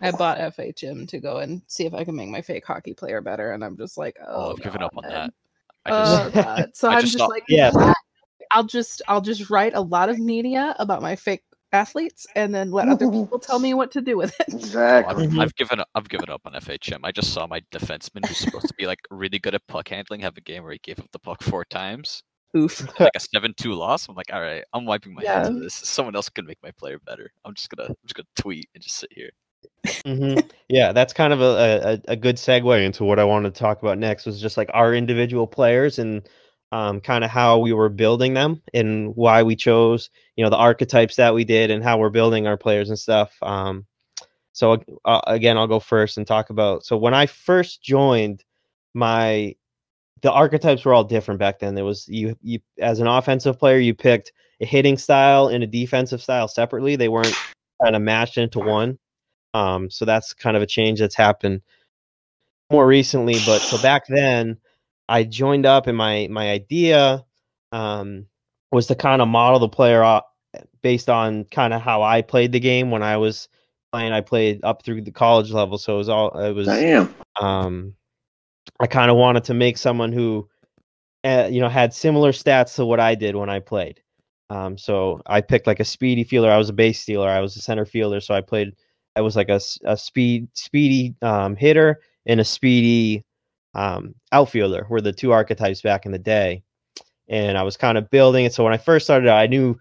[0.02, 3.22] I bought FHM to go and see if I can make my fake hockey player
[3.22, 5.12] better, and I'm just like, oh, Oh, I've given up on God.
[5.12, 5.34] that.
[5.86, 6.70] I just Oh god.
[6.74, 7.72] So I I'm just just like, Yeah.
[7.72, 7.96] "What?
[8.52, 12.72] I'll just I'll just write a lot of media about my fake athletes and then
[12.72, 14.48] let other people tell me what to do with it.
[14.54, 15.28] I've, Exactly.
[15.28, 15.40] Mhm.
[15.40, 15.90] I've given up.
[15.96, 17.00] I've given up on FHM.
[17.04, 20.22] I just saw my defenseman, who's supposed to be like really good at puck handling,
[20.22, 22.24] have a game where he gave up the puck four times,
[22.58, 22.88] Oof.
[23.00, 24.08] like a seven-two loss.
[24.10, 25.76] I'm like, all right, I'm wiping my hands of this.
[25.76, 27.32] Someone else can make my player better.
[27.46, 29.30] I'm just gonna, I'm just gonna tweet and just sit here.
[30.06, 33.60] Hmm Yeah, that's kind of a, a, a good segue into what I wanted to
[33.60, 36.28] talk about next was just like our individual players and
[36.72, 40.58] um, kind of how we were building them and why we chose, you know, the
[40.58, 43.36] archetypes that we did and how we're building our players and stuff.
[43.42, 43.86] Um,
[44.54, 46.86] so uh, again, I'll go first and talk about.
[46.86, 48.44] So when I first joined,
[48.94, 49.56] my
[50.22, 51.76] the archetypes were all different back then.
[51.76, 55.68] There was you you as an offensive player, you picked a hitting style and a
[55.68, 56.96] defensive style separately.
[56.96, 57.36] They weren't
[57.82, 59.00] kind of mashed into one.
[59.54, 61.62] Um, so that's kind of a change that's happened
[62.72, 63.36] more recently.
[63.46, 64.58] But so back then,
[65.08, 67.24] I joined up, and my my idea
[67.72, 68.26] um,
[68.72, 70.24] was to kind of model the player off
[70.82, 73.50] based on kind of how I played the game when I was
[73.92, 74.14] playing.
[74.14, 76.68] I played up through the college level, so it was all it was.
[76.68, 77.14] Damn.
[77.40, 77.96] Um,
[78.80, 80.48] I kind of wanted to make someone who,
[81.24, 84.02] uh, you know, had similar stats to what I did when I played.
[84.50, 86.50] Um, so I picked like a speedy fielder.
[86.50, 87.30] I was a base stealer.
[87.30, 88.76] I was a center fielder, so I played.
[89.20, 93.26] I was like a, a speed speedy um, hitter and a speedy
[93.76, 94.88] um, outfielder.
[94.90, 96.64] Were the two archetypes back in the day,
[97.28, 98.54] and I was kind of building it.
[98.54, 99.78] So when I first started, I knew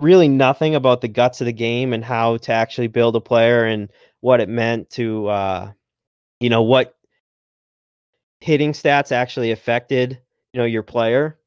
[0.00, 3.66] really nothing about the guts of the game and how to actually build a player
[3.66, 3.90] and
[4.20, 5.72] what it meant to uh,
[6.40, 6.96] you know what
[8.40, 10.18] hitting stats actually affected
[10.54, 11.38] you know your player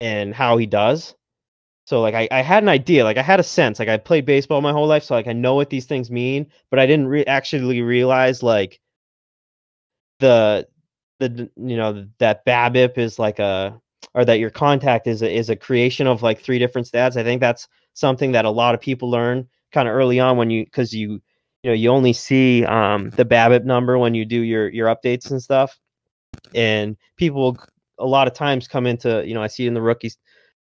[0.00, 1.14] and how he does
[1.84, 4.26] so like I, I had an idea like i had a sense like i played
[4.26, 7.08] baseball my whole life so like i know what these things mean but i didn't
[7.08, 8.80] re- actually realize like
[10.20, 10.66] the
[11.18, 13.80] the you know that BABIP is like a
[14.14, 17.16] or that your contact is a, is a creation of like three different stats.
[17.16, 20.50] I think that's something that a lot of people learn kind of early on when
[20.50, 21.20] you because you
[21.62, 25.30] you know you only see um, the BABIP number when you do your your updates
[25.30, 25.78] and stuff,
[26.54, 27.58] and people
[27.98, 30.16] a lot of times come into you know I see it in the rookies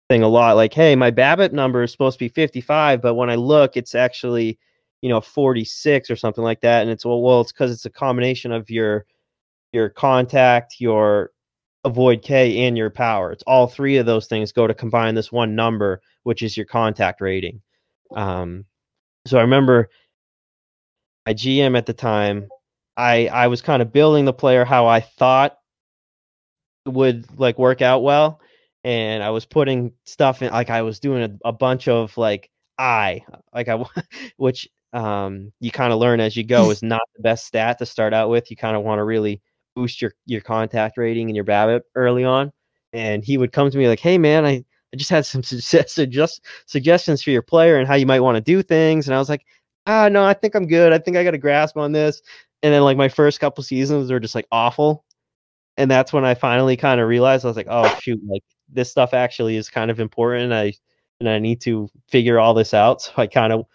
[0.08, 3.28] thing a lot like hey my BABIP number is supposed to be 55 but when
[3.28, 4.58] I look it's actually
[5.02, 7.90] you know 46 or something like that and it's well well it's because it's a
[7.90, 9.04] combination of your
[9.76, 11.30] your contact, your
[11.84, 13.30] avoid K, and your power.
[13.30, 16.66] It's all three of those things go to combine this one number, which is your
[16.66, 17.60] contact rating.
[18.14, 18.64] Um,
[19.26, 19.90] so I remember
[21.26, 22.48] my GM at the time,
[22.96, 25.58] I I was kind of building the player how I thought
[26.86, 28.40] would like work out well,
[28.86, 32.48] and I was putting stuff in like I was doing a, a bunch of like
[32.78, 33.84] I like I
[34.36, 37.86] which um you kind of learn as you go is not the best stat to
[37.86, 38.48] start out with.
[38.48, 39.42] You kind of want to really
[39.74, 42.52] boost your your contact rating and your BABIP early on.
[42.92, 46.46] And he would come to me like, "Hey, man, I, I just had some suggest
[46.66, 49.28] suggestions for your player and how you might want to do things." And I was
[49.28, 49.44] like,
[49.86, 50.92] "Ah, no, I think I'm good.
[50.92, 52.22] I think I got a grasp on this."
[52.62, 55.04] And then like my first couple seasons were just like awful.
[55.76, 58.90] And that's when I finally kind of realized I was like, "Oh shoot, like this
[58.90, 60.52] stuff actually is kind of important.
[60.52, 60.74] I
[61.20, 63.66] and I need to figure all this out." So I kind of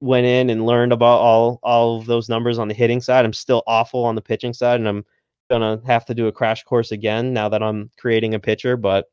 [0.00, 3.24] went in and learned about all all of those numbers on the hitting side.
[3.24, 5.04] I'm still awful on the pitching side, and I'm
[5.50, 8.76] gonna have to do a crash course again now that I'm creating a pitcher.
[8.76, 9.06] But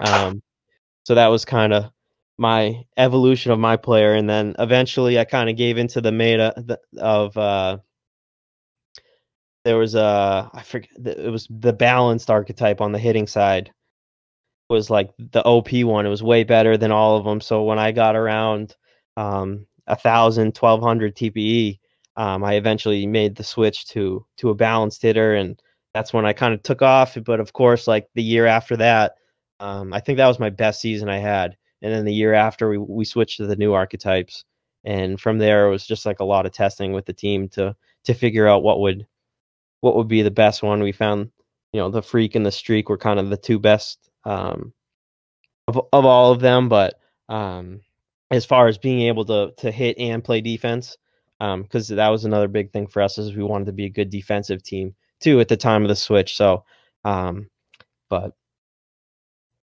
[0.00, 0.42] um,
[1.04, 1.90] so that was kind of
[2.38, 6.78] my evolution of my player, and then eventually I kind of gave into the meta
[6.98, 7.78] of uh,
[9.64, 13.72] there was a I forget it was the balanced archetype on the hitting side
[14.68, 16.06] was like the OP one.
[16.06, 17.40] It was way better than all of them.
[17.40, 18.76] So when I got around
[19.16, 21.78] um, a thousand, twelve hundred TPE,
[22.16, 25.60] um, I eventually made the switch to to a balanced hitter, and
[25.94, 27.16] that's when I kind of took off.
[27.24, 29.14] But of course, like the year after that,
[29.60, 31.56] um, I think that was my best season I had.
[31.82, 34.44] And then the year after, we we switched to the new archetypes,
[34.84, 37.74] and from there it was just like a lot of testing with the team to
[38.04, 39.06] to figure out what would
[39.80, 40.82] what would be the best one.
[40.82, 41.30] We found,
[41.72, 44.72] you know, the freak and the streak were kind of the two best um,
[45.66, 46.68] of of all of them.
[46.68, 47.80] But um,
[48.30, 50.96] as far as being able to to hit and play defense,
[51.38, 53.90] because um, that was another big thing for us, is we wanted to be a
[53.90, 56.36] good defensive team too at the time of the switch.
[56.36, 56.64] So,
[57.04, 57.48] um,
[58.08, 58.32] but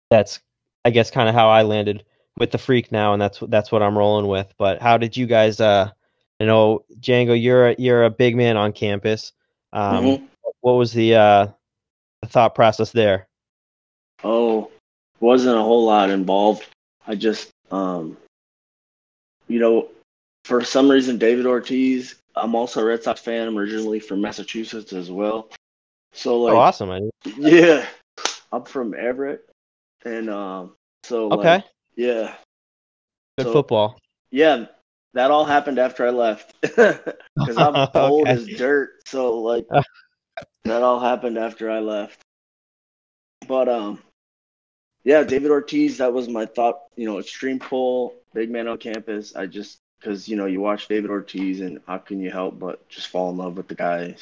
[0.10, 0.39] that's
[0.86, 2.04] I guess kind of how I landed
[2.38, 4.54] with the freak now, and that's that's what I'm rolling with.
[4.58, 5.60] But how did you guys?
[5.60, 5.91] Uh,
[6.39, 9.34] you know, Django, you're a, you're a big man on campus.
[9.74, 10.26] Um, mm-hmm.
[10.62, 11.48] What was the uh,
[12.22, 13.29] the thought process there?
[14.23, 14.71] Oh,
[15.19, 16.65] wasn't a whole lot involved.
[17.08, 18.17] I just, um,
[19.47, 19.89] you know,
[20.45, 23.47] for some reason, David Ortiz I'm also a Red Sox fan.
[23.47, 25.49] I'm originally from Massachusetts as well.
[26.13, 26.89] So oh, like, oh, awesome!
[26.91, 27.01] I
[27.38, 27.86] yeah,
[28.51, 29.47] I'm from Everett,
[30.05, 32.36] and um, so okay, like, yeah,
[33.38, 33.99] good so, football.
[34.32, 34.65] Yeah,
[35.13, 36.97] that all happened after I left because
[37.38, 37.99] I'm okay.
[37.99, 39.01] old as dirt.
[39.05, 39.67] So like,
[40.63, 42.19] that all happened after I left.
[43.47, 44.01] But um,
[45.03, 45.97] yeah, David Ortiz.
[45.97, 46.81] That was my thought.
[46.95, 49.35] You know, extreme pull, big man on campus.
[49.35, 52.88] I just because you know you watch David Ortiz and how can you help but
[52.89, 54.15] just fall in love with the guy?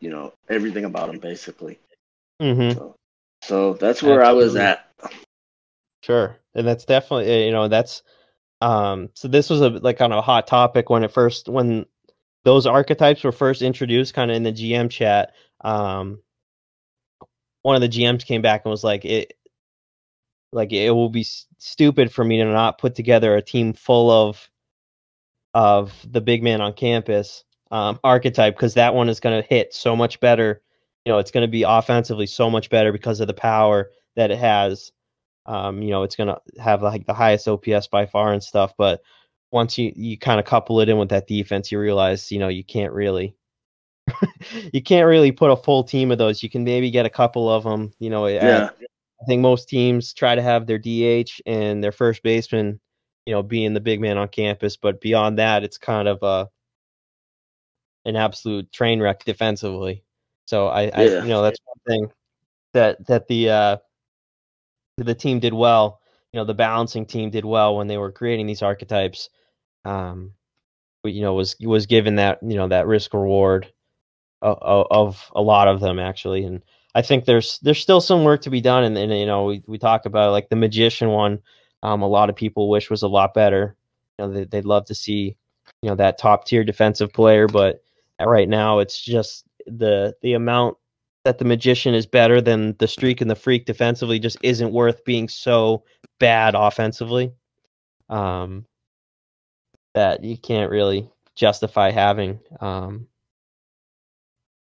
[0.00, 1.78] You know everything about him basically.
[2.40, 2.78] Mm-hmm.
[2.78, 2.96] So,
[3.42, 4.42] so that's where Absolutely.
[4.42, 4.90] I was at.
[6.02, 8.02] Sure, and that's definitely eh, you know that's
[8.60, 11.86] um so this was a like kind of a hot topic when it first when
[12.44, 15.32] those archetypes were first introduced kind of in the GM chat.
[15.62, 16.20] Um,
[17.62, 19.34] one of the GMs came back and was like it
[20.54, 21.26] like it will be
[21.58, 24.48] stupid for me to not put together a team full of
[25.52, 29.74] of the big man on campus um, archetype because that one is going to hit
[29.74, 30.62] so much better.
[31.04, 34.30] You know, it's going to be offensively so much better because of the power that
[34.30, 34.92] it has.
[35.46, 38.74] Um, you know, it's going to have like the highest OPS by far and stuff.
[38.78, 39.02] But
[39.50, 42.48] once you you kind of couple it in with that defense, you realize you know
[42.48, 43.36] you can't really
[44.72, 46.42] you can't really put a full team of those.
[46.42, 47.92] You can maybe get a couple of them.
[47.98, 48.70] You know, yeah.
[49.24, 52.80] I think most teams try to have their DH and their first baseman
[53.26, 54.76] you know, being the big man on campus.
[54.76, 56.48] But beyond that, it's kind of a
[58.04, 60.04] an absolute train wreck defensively.
[60.46, 60.90] So I, yeah.
[60.94, 62.12] I you know, that's one thing
[62.74, 63.76] that that the uh,
[64.98, 66.00] the team did well.
[66.32, 69.30] You know, the balancing team did well when they were creating these archetypes.
[69.84, 70.32] Um,
[71.02, 73.72] but, you know, was was given that you know that risk reward
[74.42, 76.62] of, of a lot of them actually, and
[76.94, 78.84] I think there's there's still some work to be done.
[78.84, 81.40] And, and you know, we we talk about like the magician one.
[81.82, 83.76] Um, a lot of people wish was a lot better.
[84.18, 85.36] You know, they, they'd love to see
[85.82, 87.82] you know that top tier defensive player, but
[88.20, 90.76] right now it's just the the amount
[91.24, 95.04] that the magician is better than the streak and the freak defensively just isn't worth
[95.04, 95.84] being so
[96.20, 97.32] bad offensively.
[98.08, 98.66] Um,
[99.94, 102.40] that you can't really justify having.
[102.60, 103.06] Um,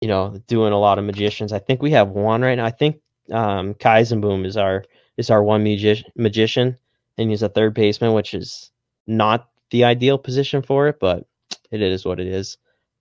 [0.01, 1.53] you know, doing a lot of magicians.
[1.53, 2.65] I think we have one right now.
[2.65, 3.01] I think
[3.33, 4.85] um, Kaisenboom is our
[5.17, 6.77] is our one magi- magician,
[7.19, 8.71] and he's a third baseman, which is
[9.07, 11.27] not the ideal position for it, but
[11.71, 12.57] it is what it is.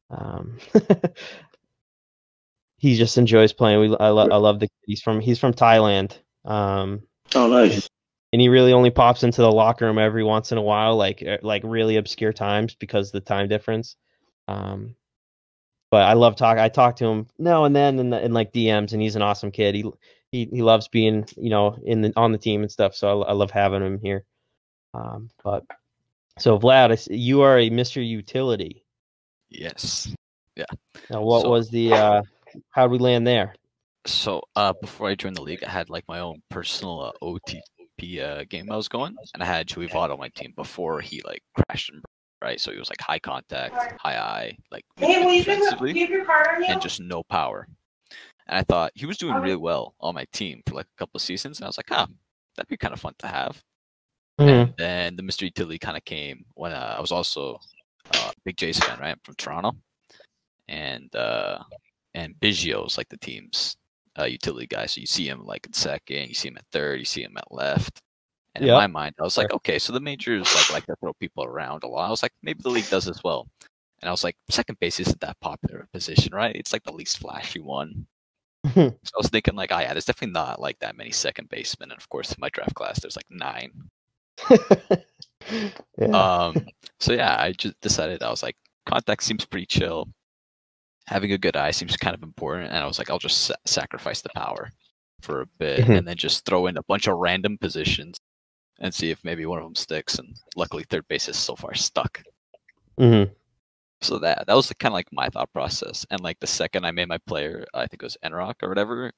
[0.09, 0.57] Um,
[2.77, 3.79] he just enjoys playing.
[3.79, 6.17] We I, lo- I love the he's from he's from Thailand.
[6.45, 7.03] Um,
[7.35, 7.87] Oh, nice.
[8.33, 11.23] and he really only pops into the locker room every once in a while, like
[11.25, 13.95] uh, like really obscure times because of the time difference.
[14.47, 14.95] Um,
[15.91, 16.57] but I love talk.
[16.57, 19.21] I talk to him now and then in, the, in like DMs, and he's an
[19.21, 19.75] awesome kid.
[19.75, 19.85] He
[20.31, 22.95] he he loves being you know in the on the team and stuff.
[22.95, 24.23] So I, I love having him here.
[24.93, 25.63] Um, but
[26.37, 28.05] so Vlad, I you are a Mr.
[28.07, 28.83] Utility.
[29.49, 30.13] Yes.
[30.55, 30.65] Yeah.
[31.09, 32.21] Now, what So- was the uh,
[32.71, 33.55] how would we land there?
[34.05, 38.19] So uh, before I joined the league, I had like my own personal uh, OOTP
[38.23, 41.21] uh, game I was going, and I had Joey Votto on my team before he
[41.25, 42.01] like crashed and
[42.41, 42.59] right.
[42.59, 46.09] So he was like high contact, high eye, like Hey, will you give, defensively, give
[46.09, 46.67] your card on you?
[46.69, 47.67] and just no power.
[48.47, 51.17] And I thought he was doing really well on my team for like a couple
[51.17, 52.07] of seasons, and I was like, ah,
[52.55, 53.61] that'd be kind of fun to have.
[54.39, 54.49] Mhm.
[54.63, 55.41] And then the Mr.
[55.43, 57.59] Utility kind of came when uh, I was also
[58.13, 59.11] uh, a big Jays fan, right?
[59.11, 59.73] I'm from Toronto,
[60.67, 61.59] and uh,
[62.13, 63.75] and Biggio's like the team's
[64.19, 64.85] uh, utility guy.
[64.85, 67.37] So you see him like at second, you see him at third, you see him
[67.37, 68.01] at left.
[68.59, 68.73] And Yep.
[68.73, 71.43] in my mind, I was like, okay, so the majors like like to throw people
[71.45, 72.07] around a lot.
[72.07, 73.47] I was like, maybe the league does as well.
[74.01, 76.55] And I was like, second base isn't that popular a position, right?
[76.55, 78.05] It's like the least flashy one.
[78.75, 81.91] So I was thinking like, oh yeah, there's definitely not like that many second basemen.
[81.91, 83.71] And of course, in my draft class, there's like nine.
[85.97, 86.07] yeah.
[86.07, 86.65] Um,
[86.99, 90.07] so yeah, I just decided I was like, contact seems pretty chill.
[91.07, 93.55] Having a good eye seems kind of important, and I was like, I'll just sa-
[93.65, 94.69] sacrifice the power
[95.21, 95.97] for a bit, Mhm.
[95.99, 98.19] and then just throw in a bunch of random positions
[98.79, 100.17] and see if maybe one of them sticks.
[100.19, 102.21] And luckily, third base is so far stuck.
[102.99, 103.29] Mhm.
[104.01, 106.05] So that that was kind of like my thought process.
[106.09, 109.11] And like the second I made my player, I think it was Enrock or whatever,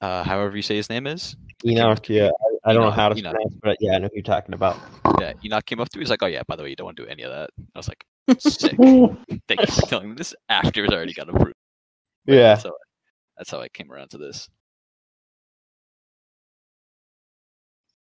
[0.00, 1.36] uh, however you say his name is.
[1.66, 2.30] Enoch, yeah.
[2.64, 3.32] I, I don't know Enoch, how to Enoch.
[3.34, 4.78] pronounce, but yeah, I know who you're talking about.
[5.20, 6.02] Yeah, Enoch came up to me.
[6.02, 7.50] He's like, "Oh yeah, by the way, you don't want to do any of that."
[7.74, 8.04] I was like,
[8.38, 8.76] "Sick."
[9.48, 11.54] Thank you for telling me this after it's already got approved.
[12.24, 12.56] But Yeah.
[12.56, 12.72] How,
[13.36, 14.48] that's how I came around to this.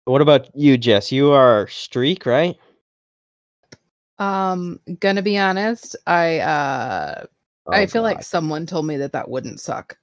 [0.06, 1.12] What about you, Jess?
[1.12, 2.58] You are streak, right?
[4.20, 7.26] Um, gonna be honest, I uh
[7.72, 9.98] I Oh, feel like someone told me that that wouldn't suck,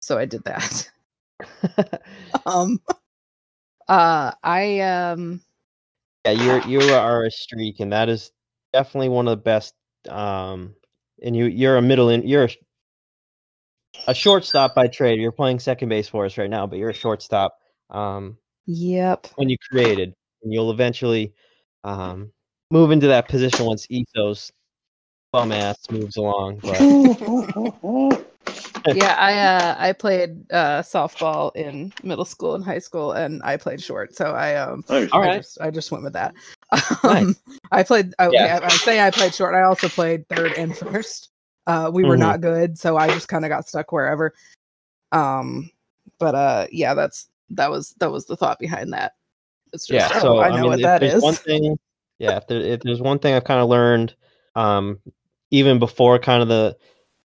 [0.00, 0.90] so I did that.
[2.46, 2.80] Um,
[3.88, 5.40] uh, I um,
[6.24, 8.32] yeah, you're you are a streak, and that is
[8.72, 9.74] definitely one of the best.
[10.08, 10.74] Um,
[11.22, 12.48] and you you're a middle in you're a,
[14.08, 15.20] a shortstop by trade.
[15.20, 17.58] You're playing second base for us right now, but you're a shortstop.
[17.90, 18.38] Um,
[18.70, 19.26] yep.
[19.36, 21.32] when you created, and you'll eventually
[21.84, 22.30] um
[22.70, 24.52] move into that position once Ethos
[25.32, 26.60] bum ass moves along.
[26.62, 26.80] But
[28.94, 33.56] yeah, I uh I played uh softball in middle school and high school and I
[33.56, 34.14] played short.
[34.14, 35.08] So I um Nice.
[35.12, 35.42] All I right.
[35.42, 36.34] just I just went with that.
[37.02, 37.34] Um,
[37.72, 38.60] I played I, Yeah.
[38.62, 39.54] I, I say I played short.
[39.54, 41.30] I also played third and first.
[41.66, 42.20] Uh we were Mhm.
[42.20, 44.34] not good, so I just kind of got stuck wherever.
[45.12, 45.70] Um
[46.18, 49.12] but uh yeah, that's that was that was the thought behind that.
[49.72, 51.22] It's just yeah, oh, so I I, know mean, what that is.
[51.22, 51.78] one thing,
[52.18, 54.14] yeah, if, there, if there's one thing I've kind of learned,
[54.56, 54.98] um,
[55.50, 56.76] even before kind of the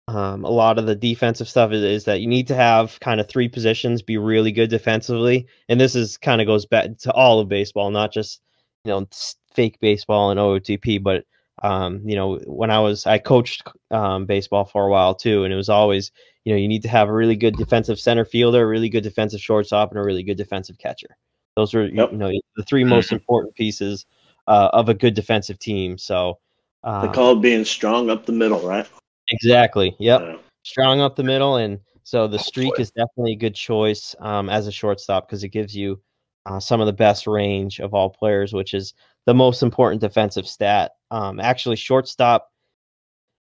[0.08, 3.20] um, a lot of the defensive stuff is, is that you need to have kind
[3.20, 7.12] of three positions be really good defensively, and this is kind of goes back to
[7.14, 8.42] all of baseball, not just
[8.84, 9.08] you know
[9.54, 11.26] fake baseball and OOTP, but
[11.64, 15.54] um, you know when I was I coached um, baseball for a while too, and
[15.54, 16.12] it was always
[16.44, 19.04] you know you need to have a really good defensive center fielder, a really good
[19.04, 21.18] defensive shortstop, and a really good defensive catcher.
[21.56, 22.12] Those are you- Yep.
[22.12, 24.06] you know the three most important pieces
[24.48, 25.98] uh, of a good defensive team.
[25.98, 26.40] So
[26.84, 28.88] They um, call it being strong up the middle, right?
[29.30, 30.38] exactly, yep Yeah.
[30.64, 34.68] strong up the middle, and so the streak is definitely a good choice um, as
[34.68, 36.00] a shortstop because it gives you
[36.46, 38.94] uh, some of the best range of all players, which is
[39.26, 40.92] the most important defensive stat.
[41.12, 42.50] Um, actually, shortstop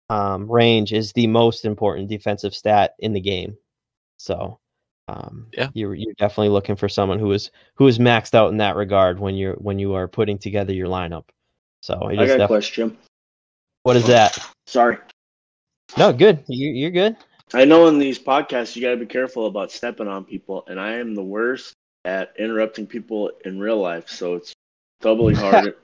[0.10, 3.58] um, range is the most important defensive stat in the game.
[4.18, 4.60] So,
[5.08, 5.70] um, Yeah.
[5.74, 9.20] you're you're definitely looking for someone who is who is maxed out in that regard
[9.20, 11.26] when you're when you are putting together your lineup.
[11.82, 12.98] So it I is got a question.
[13.84, 14.38] what is that?
[14.68, 14.98] Sorry.
[15.98, 16.44] No, good.
[16.48, 17.18] You, you're good.
[17.54, 20.80] I know in these podcasts you got to be careful about stepping on people, and
[20.80, 21.74] I am the worst
[22.06, 24.54] at interrupting people in real life, so it's
[25.04, 25.76] doubly hard.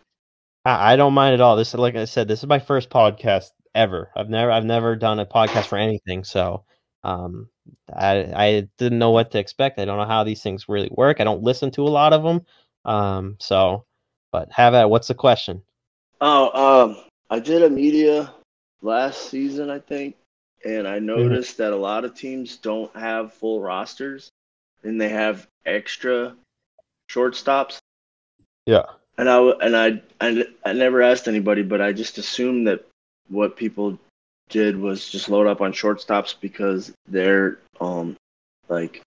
[0.65, 1.55] I, I don't mind at all.
[1.55, 4.09] This, like I said, this is my first podcast ever.
[4.15, 6.63] I've never, I've never done a podcast for anything, so
[7.03, 7.49] um,
[7.95, 9.79] I, I didn't know what to expect.
[9.79, 11.21] I don't know how these things really work.
[11.21, 12.41] I don't listen to a lot of them,
[12.85, 13.85] um, so.
[14.31, 14.89] But have at.
[14.91, 15.63] What's the question?
[16.21, 16.97] oh, um,
[17.29, 18.33] I did a media
[18.81, 20.15] last season, I think,
[20.65, 24.29] and I noticed that a lot of teams don't have full rosters,
[24.83, 26.35] and they have extra
[27.09, 27.79] shortstops.
[28.65, 28.85] Yeah.
[29.19, 32.87] And I and I, I I never asked anybody, but I just assumed that
[33.27, 33.99] what people
[34.47, 38.15] did was just load up on shortstops because they're um
[38.69, 39.01] like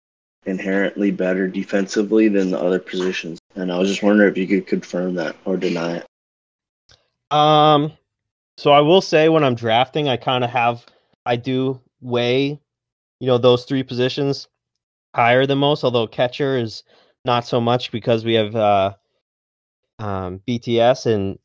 [0.44, 3.38] inherently better defensively than the other positions.
[3.56, 6.06] And I was just wondering if you could confirm that or deny it.
[7.34, 7.92] Um,
[8.58, 10.84] so I will say when I'm drafting, I kind of have,
[11.24, 12.60] I do weigh,
[13.20, 14.46] you know, those three positions
[15.14, 15.84] higher than most.
[15.84, 16.82] Although catcher is
[17.24, 18.94] not so much because we have uh,
[20.02, 21.38] um, BTS and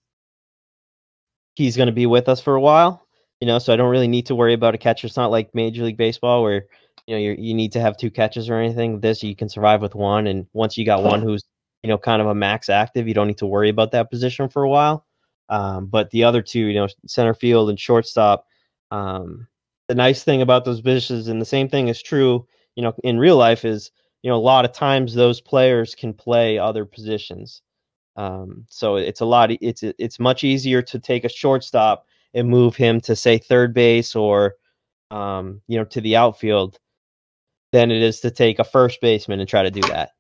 [1.55, 3.05] he's going to be with us for a while.
[3.39, 5.05] You know, so I don't really need to worry about a catcher.
[5.05, 6.66] It's not like Major League Baseball where
[7.05, 8.99] you know you you need to have two catches or anything.
[8.99, 11.43] This you can survive with one, and once you got one who's
[11.84, 14.49] you know kind of a max active, you don't need to worry about that position
[14.49, 15.05] for a while.
[15.49, 18.45] Um, but the other two, you know, center field and shortstop,
[18.89, 19.47] um,
[19.88, 23.20] the nice thing about those positions, and the same thing is true, you know, in
[23.20, 23.91] real life, is
[24.24, 27.62] you know a lot of times those players can play other positions.
[28.18, 29.51] Um, so it's a lot.
[29.61, 34.15] It's it's much easier to take a shortstop and move him to say third base
[34.15, 34.55] or
[35.11, 36.80] um, you know to the outfield
[37.72, 40.11] than it is to take a first baseman and try to do that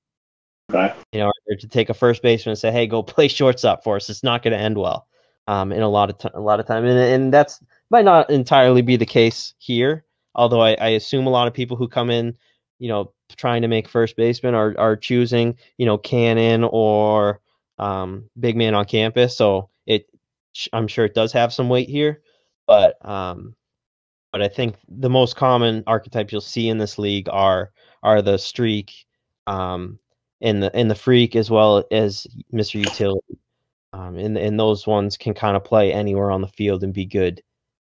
[0.73, 0.93] Okay.
[1.13, 3.95] you know, or to take a first baseman and say, "Hey, go play shortstop for
[3.95, 5.07] us." It's not going to end well.
[5.47, 8.29] Um, in a lot of t- a lot of time, and and that's might not
[8.29, 10.03] entirely be the case here.
[10.35, 12.35] Although I, I assume a lot of people who come in,
[12.79, 17.39] you know, trying to make first baseman are are choosing, you know, Cannon or
[17.77, 19.37] um, big man on campus.
[19.37, 20.07] So it,
[20.73, 22.21] I'm sure it does have some weight here,
[22.65, 23.55] but um,
[24.31, 27.71] but I think the most common archetypes you'll see in this league are
[28.03, 29.05] are the streak,
[29.47, 29.99] um,
[30.41, 32.75] and the and the freak as well as Mr.
[32.75, 33.39] Utility.
[33.93, 37.05] Um, and and those ones can kind of play anywhere on the field and be
[37.05, 37.41] good,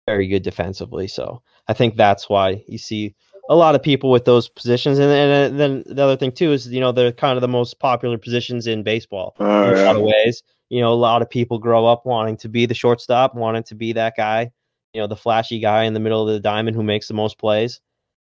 [0.07, 1.07] very good defensively.
[1.07, 3.15] So I think that's why you see
[3.49, 4.99] a lot of people with those positions.
[4.99, 7.79] And, and then the other thing too is you know they're kind of the most
[7.79, 10.43] popular positions in baseball All in a lot of ways.
[10.69, 13.75] You know, a lot of people grow up wanting to be the shortstop, wanting to
[13.75, 14.51] be that guy,
[14.93, 17.37] you know, the flashy guy in the middle of the diamond who makes the most
[17.37, 17.81] plays.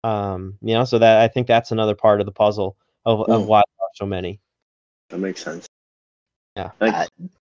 [0.04, 2.76] Um, you know, so that I think that's another part of the puzzle
[3.06, 3.46] of, of Mm.
[3.46, 4.38] why there are so many.
[5.08, 5.66] That makes sense.
[6.56, 6.70] Yeah.
[6.78, 7.10] Thanks.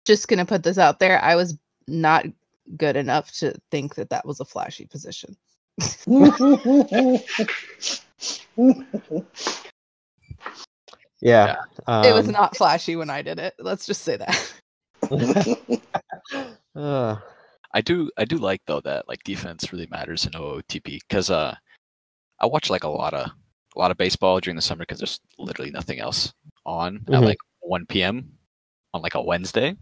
[0.04, 1.22] Just gonna put this out there.
[1.22, 1.56] I was
[1.88, 2.26] not
[2.76, 5.36] good enough to think that that was a flashy position.
[11.20, 11.56] Yeah.
[11.88, 13.54] it was um, not flashy when I did it.
[13.58, 14.52] Let's just say that.
[16.76, 17.16] uh,
[17.72, 21.54] I do I do like though that like defense really matters in OOTP because uh
[22.40, 23.30] I watch like a lot of
[23.74, 26.32] a lot of baseball during the summer because there's literally nothing else
[26.64, 27.24] on at Mhm.
[27.24, 28.30] like 1 p.m.
[28.94, 29.76] on like a Wednesday.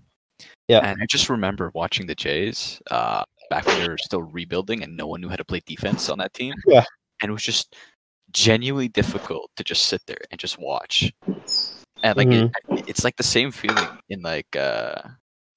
[0.69, 0.81] Yeah.
[0.81, 3.25] And I just remember watching the Jays uh
[3.55, 6.19] back when they were still rebuilding and no one knew how to play defense on
[6.19, 6.55] that team.
[6.67, 6.85] Yeah.
[7.23, 7.77] And it was just
[8.33, 11.13] genuinely difficult to just sit there and just watch.
[12.03, 12.51] And like it,
[12.89, 15.01] it's like the same feeling in like uh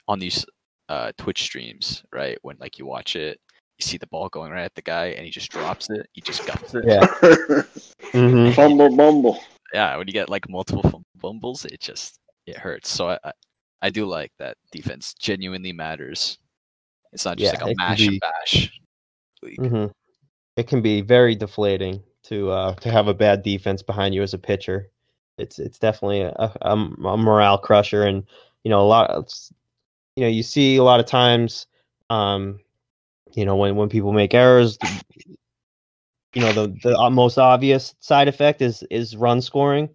[0.07, 0.45] on these
[0.89, 2.37] uh Twitch streams, right?
[2.43, 3.39] When like you watch it,
[3.79, 6.21] you see the ball going right at the guy and he just drops it, he
[6.21, 6.85] just guts it.
[6.85, 7.01] Yeah.
[8.13, 8.53] mhm.
[8.53, 9.39] Fumble bumble.
[9.73, 12.89] Yeah, when you get like multiple fum- fumbles, it just it hurts.
[12.89, 13.31] So I I,
[13.81, 16.37] I do like that defense genuinely matters.
[17.11, 18.71] It's not just Yeah, like a mash be- and bash.
[19.43, 19.91] Mhm.
[20.55, 24.33] It can be very deflating to uh, to have a bad defense behind you as
[24.33, 24.89] a pitcher.
[25.37, 28.23] It's it's definitely a, a, a morale crusher, and
[28.63, 29.09] you know a lot.
[29.11, 29.27] Of,
[30.15, 31.67] you know, you see a lot of times,
[32.09, 32.59] um,
[33.33, 34.79] you know, when when people make errors,
[36.33, 39.89] you know, the the uh, most obvious side effect is is run scoring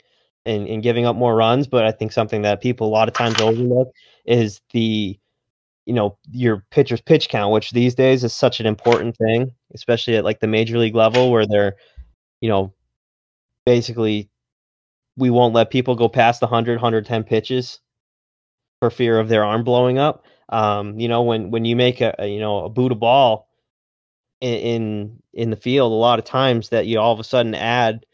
[0.47, 1.67] and, and giving up more runs.
[1.67, 3.89] But I think something that people a lot of times overlook
[4.27, 5.19] is the
[5.87, 10.17] you know your pitcher's pitch count, which these days is such an important thing, especially
[10.17, 11.77] at like the major league level where they're,
[12.41, 12.73] you know,
[13.67, 14.31] basically
[15.17, 17.81] we won't let people go past the 100 110 pitches
[18.81, 20.25] for fear of their arm blowing up.
[20.49, 23.49] Um, you know, when when you make a, a you know a boot a ball
[24.41, 27.55] in, in in the field, a lot of times that you all of a sudden
[27.55, 28.05] add,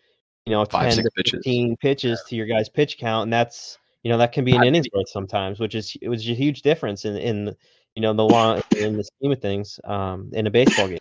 [0.47, 1.39] you know, Five, 10 six to pitches.
[1.39, 4.65] 15 pitches to your guy's pitch count, and that's you know that can be an
[4.65, 7.55] innings worth sometimes, which is it was a huge difference in in
[7.95, 10.99] you know the long in the scheme of things um, in a baseball game.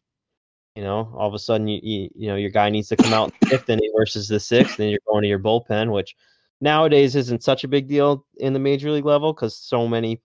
[0.76, 3.14] You know, all of a sudden you you, you know your guy needs to come
[3.14, 6.16] out in the fifth inning versus the sixth, and you're going to your bullpen, which
[6.60, 10.22] nowadays isn't such a big deal in the major league level because so many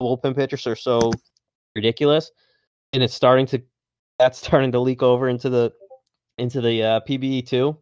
[0.00, 1.12] bullpen pitchers are so
[1.76, 2.30] ridiculous,
[2.92, 3.62] and it's starting to
[4.18, 5.72] that's starting to leak over into the
[6.38, 7.76] into the uh, PBE too.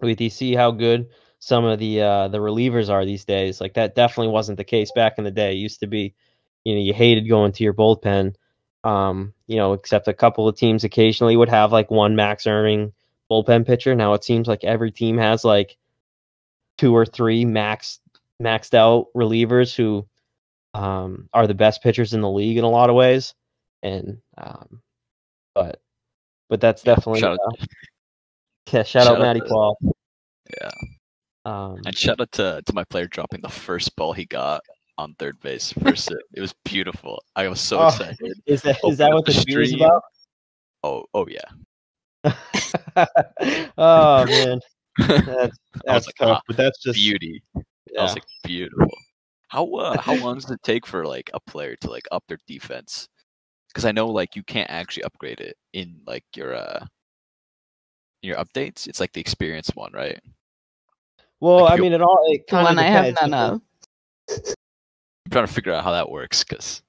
[0.00, 1.08] We see how good
[1.44, 3.60] some of the uh, the relievers are these days.
[3.60, 5.50] Like that definitely wasn't the case back in the day.
[5.50, 6.14] It used to be,
[6.62, 8.36] you know, you hated going to your bullpen.
[8.84, 12.92] Um, you know, except a couple of teams occasionally would have like one max earning
[13.28, 13.92] bullpen pitcher.
[13.96, 15.76] Now it seems like every team has like
[16.78, 17.98] two or three max
[18.40, 20.06] maxed out relievers who
[20.74, 23.34] um, are the best pitchers in the league in a lot of ways.
[23.82, 24.80] And um,
[25.56, 25.80] but
[26.48, 27.68] but that's definitely shout uh, out-
[28.70, 29.76] yeah, shout, shout out out Matty Paul.
[31.44, 34.62] Um, And shout out to, to my player dropping the first ball he got
[34.98, 35.72] on third base.
[35.82, 36.10] First.
[36.34, 37.22] It was beautiful.
[37.34, 38.32] I was so Oh, excited.
[38.46, 40.02] is that is that what the the stream is about?
[40.84, 41.40] Oh oh yeah.
[43.78, 44.60] oh man,
[44.98, 47.42] that's that's like, tough, ah, but that's just Beauty.
[47.56, 47.60] I
[47.92, 48.02] yeah.
[48.02, 48.90] was like, beautiful.
[49.48, 52.38] How uh, how long does it take for like a player to like up their
[52.46, 53.08] defense?
[53.68, 56.84] Because I know like you can't actually upgrade it in like your uh
[58.22, 58.86] your updates.
[58.86, 60.20] It's like the experience one, right?
[61.42, 63.60] Well, like I mean, it all it The kind of one I have none of.
[64.30, 66.82] I'm trying to figure out how that works because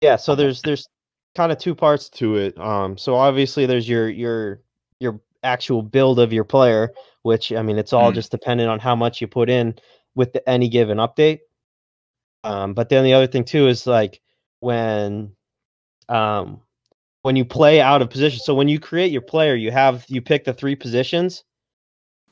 [0.00, 0.88] Yeah, so there's there's
[1.36, 2.58] kind of two parts to it.
[2.58, 4.62] Um, so obviously there's your your
[5.00, 8.14] your actual build of your player, which I mean, it's all Mm.
[8.14, 9.74] just dependent on how much you put in
[10.14, 11.40] with the, any given update.
[12.42, 14.22] Um, but then the other thing too is like
[14.60, 15.36] when
[16.08, 16.62] um
[17.20, 18.40] when you play out of position.
[18.40, 21.44] So when you create your player, you have you pick the three positions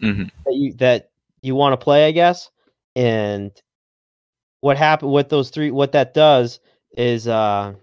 [0.00, 0.30] Mhm.
[0.46, 1.10] that you that
[1.42, 2.50] you want to play, I guess.
[2.96, 3.50] And
[4.60, 6.60] what happened what those three what that does
[6.96, 7.74] is uh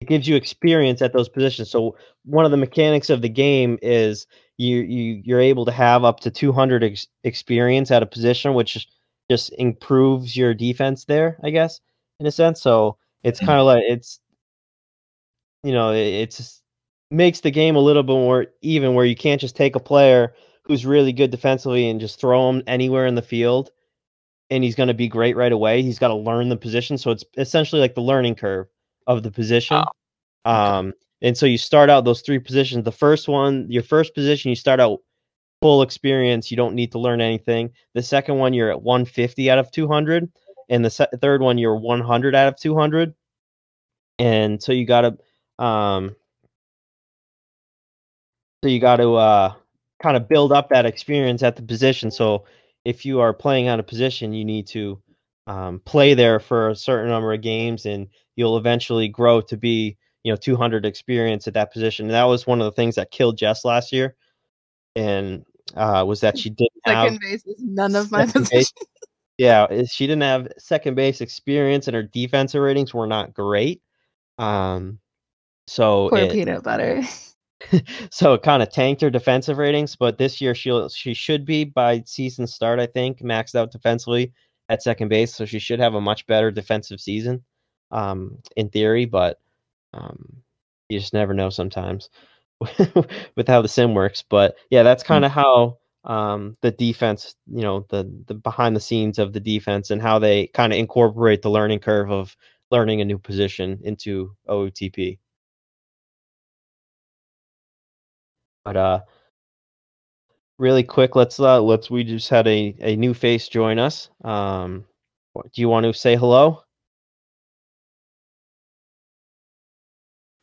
[0.00, 1.70] it gives you experience at those positions.
[1.70, 4.26] So one of the mechanics of the game is
[4.58, 8.86] you you you're able to have up to 200 ex- experience at a position which
[9.30, 11.80] just improves your defense there, I guess,
[12.20, 12.60] in a sense.
[12.60, 14.20] So it's kind of like it's
[15.62, 16.62] you know, it, it's
[17.10, 20.34] makes the game a little bit more even where you can't just take a player
[20.66, 23.70] who's really good defensively and just throw him anywhere in the field
[24.50, 25.82] and he's going to be great right away.
[25.82, 26.98] He's got to learn the position.
[26.98, 28.66] So it's essentially like the learning curve
[29.06, 29.82] of the position.
[30.44, 30.92] Um,
[31.22, 32.84] and so you start out those three positions.
[32.84, 35.00] The first one, your first position, you start out
[35.60, 36.50] full experience.
[36.50, 37.70] You don't need to learn anything.
[37.94, 40.30] The second one, you're at 150 out of 200.
[40.68, 43.14] And the se- third one, you're 100 out of 200.
[44.18, 46.14] And so you got to, um,
[48.62, 49.54] so you got to uh,
[50.02, 52.10] kind of build up that experience at the position.
[52.10, 52.44] So
[52.84, 55.00] if you are playing on a position, you need to
[55.46, 59.96] um, play there for a certain number of games, and you'll eventually grow to be,
[60.22, 62.06] you know, 200 experience at that position.
[62.06, 64.16] And that was one of the things that killed Jess last year,
[64.94, 65.44] and
[65.74, 68.72] uh, was that she didn't have Second base is none of my positions.
[69.38, 73.80] yeah, she didn't have second base experience, and her defensive ratings were not great.
[74.38, 74.98] Um,
[75.66, 77.02] so Poor it- peanut butter.
[78.10, 81.64] so it kind of tanked her defensive ratings, but this year she'll she should be
[81.64, 84.32] by season start, I think, maxed out defensively
[84.68, 87.44] at second base, so she should have a much better defensive season,
[87.92, 89.38] um, in theory, but
[89.94, 90.42] um,
[90.88, 92.10] you just never know sometimes
[93.36, 94.22] with how the sim works.
[94.28, 98.80] But yeah, that's kind of how um the defense, you know, the the behind the
[98.80, 102.36] scenes of the defense and how they kind of incorporate the learning curve of
[102.70, 105.18] learning a new position into OOTP.
[108.66, 109.00] But uh
[110.58, 114.10] really quick, let's uh let's we just had a, a new face join us.
[114.24, 114.84] Um
[115.54, 116.64] do you want to say hello?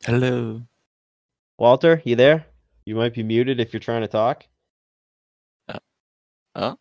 [0.06, 0.62] hello.
[1.58, 2.46] Walter, you there?
[2.86, 4.46] You might be muted if you're trying to talk.
[6.56, 6.76] Oh,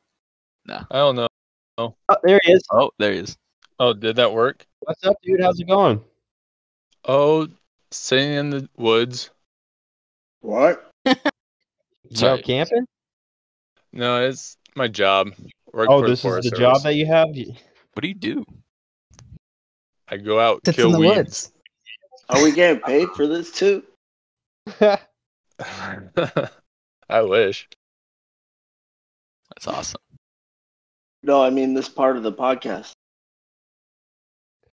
[0.65, 0.85] no.
[0.91, 1.27] I don't know.
[1.77, 1.95] Oh.
[2.07, 2.61] Oh, there he is.
[2.71, 3.37] oh, there he is.
[3.79, 4.67] Oh, did that work?
[4.81, 5.41] What's up, dude?
[5.41, 6.01] How's it going?
[7.05, 7.47] Oh,
[7.91, 9.31] sitting in the woods.
[10.41, 10.91] What?
[12.13, 12.39] You Sorry.
[12.39, 12.85] out camping?
[13.91, 15.29] No, it's my job.
[15.73, 17.29] Work Oh, for the this is Forest the job that you have?
[17.29, 18.45] What do you do?
[20.07, 21.15] I go out That's kill in the weeds.
[21.17, 21.51] woods.
[22.29, 23.83] Are we getting paid for this too?
[24.79, 24.99] I
[27.21, 27.67] wish.
[29.49, 30.01] That's awesome.
[31.23, 32.91] No, I mean this part of the podcast.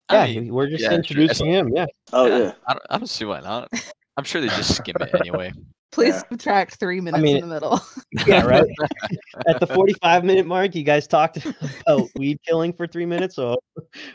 [0.09, 1.69] yeah, I mean, we're just yeah, introducing him.
[1.75, 1.87] Yeah.
[2.13, 2.51] Oh yeah, yeah.
[2.65, 3.69] I don't, I don't see why not.
[4.15, 5.51] I'm sure they just skim it anyway.
[5.95, 6.23] Please Yeah.
[6.29, 7.79] subtract three minutes mean, in the middle.
[8.27, 8.65] Yeah, right.
[9.47, 11.37] At the 45 minute mark, you guys talked
[11.87, 13.57] about weed killing for three minutes, so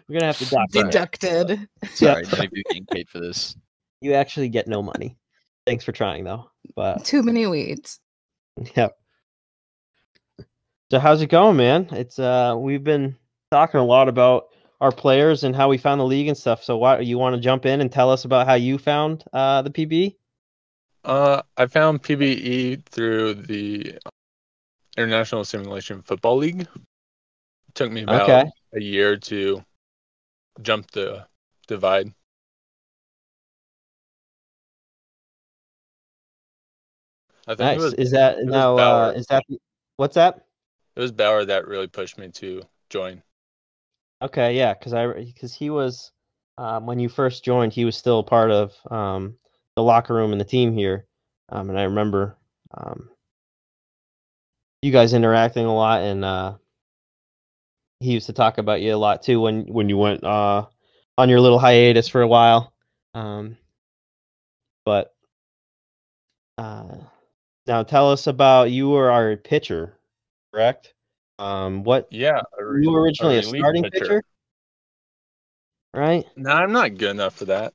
[0.06, 0.84] we're gonna have to dock that.
[0.84, 1.68] Deducted.
[1.94, 3.56] Sorry, none of you getting paid for this.
[4.02, 5.16] You actually get no money.
[5.66, 6.50] Thanks for trying though.
[6.76, 7.98] But Too many weeds.
[8.76, 8.94] Yep.
[10.90, 11.88] So how's it going, man?
[11.92, 13.16] It's uh we've been
[13.50, 14.48] talking a lot about
[14.82, 16.62] our players and how we found the league and stuff.
[16.62, 19.62] So why you want to jump in and tell us about how you found uh
[19.62, 20.16] the PB?
[21.04, 23.98] Uh, I found PBE through the
[24.96, 26.60] International Simulation Football League.
[26.62, 26.68] It
[27.74, 28.50] took me about Okay.
[28.74, 29.64] a year to
[30.62, 31.26] jump the
[31.66, 32.12] divide.
[37.46, 37.76] I think Nice.
[37.76, 39.42] it was is that now uh is that
[39.96, 40.46] what's that?
[40.96, 43.22] it was Bauer that really pushed me to join.
[44.22, 46.12] Okay, yeah, because I because he was
[46.58, 49.36] um, when you first joined, he was still part of um,
[49.80, 51.06] the locker room and the team here,
[51.48, 52.36] um, and I remember
[52.76, 53.08] um,
[54.82, 56.54] you guys interacting a lot, and uh,
[58.00, 60.66] he used to talk about you a lot too when when you went uh,
[61.16, 62.74] on your little hiatus for a while.
[63.14, 63.56] Um,
[64.84, 65.14] but
[66.58, 66.96] uh,
[67.66, 69.94] now tell us about you were our pitcher,
[70.52, 70.92] correct?
[71.38, 74.22] Um, what Yeah, you were originally a, starting pitcher.
[75.94, 76.26] right?
[76.36, 77.72] No, I'm not good enough for that.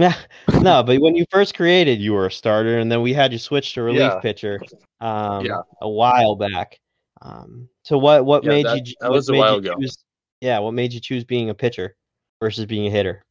[0.00, 0.14] Yeah,
[0.62, 3.38] no, but when you first created, you were a starter, and then we had you
[3.38, 4.20] switch to relief Yeah.
[4.20, 4.60] pitcher
[5.00, 5.60] um, Yeah.
[5.80, 6.78] a while back.
[7.22, 8.94] Um, so what what Yeah, made that- you?
[9.00, 9.74] that was a while ago.
[9.78, 9.98] Choose,
[10.40, 11.94] yeah, what made you choose being a pitcher
[12.40, 13.22] versus being a hitter?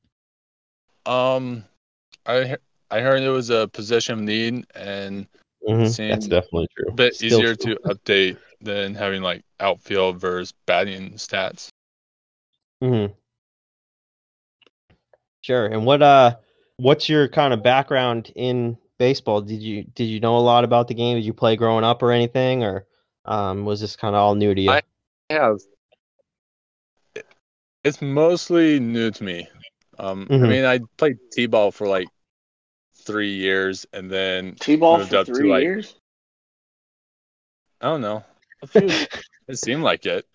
[1.05, 1.65] Um,
[2.26, 2.57] I
[2.91, 5.28] I heard it was a position of need and
[5.67, 6.86] That's seemed definitely true.
[6.89, 7.76] a bit Still easier true.
[7.76, 11.70] to update than having like outfield versus batting stats.
[12.84, 13.13] Mhm.
[15.41, 15.65] Sure.
[15.67, 16.36] And what uh,
[16.80, 19.42] what's your kind of background in baseball?
[19.42, 21.18] Did you did you know a lot about the game?
[21.18, 22.86] Did you play growing up or anything, or
[23.26, 24.72] um, was this kind of all new to you?
[24.72, 24.82] I-
[25.30, 25.60] have.
[27.84, 29.48] It's mostly new to me.
[30.00, 30.50] Um, I Mhm.
[30.50, 32.08] mean, I played t-ball for like
[33.06, 35.96] three years, and then T-ball Moved for up to, three like- years.
[37.82, 38.24] I don't know.
[38.68, 38.90] Few,
[39.48, 40.26] it seemed like it,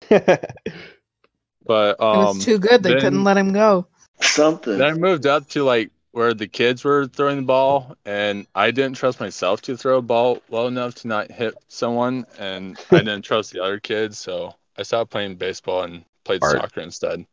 [0.10, 2.82] but It um, was too good.
[2.82, 3.86] They couldn't let him go.
[4.22, 4.78] Something.
[4.78, 8.70] Then I moved up to like where the kids were throwing the ball, and I
[8.70, 12.98] didn't trust myself to throw a ball well enough to not hit someone, and I
[12.98, 16.52] didn't trust the other kids, so I stopped playing baseball and played Art.
[16.52, 17.26] soccer instead.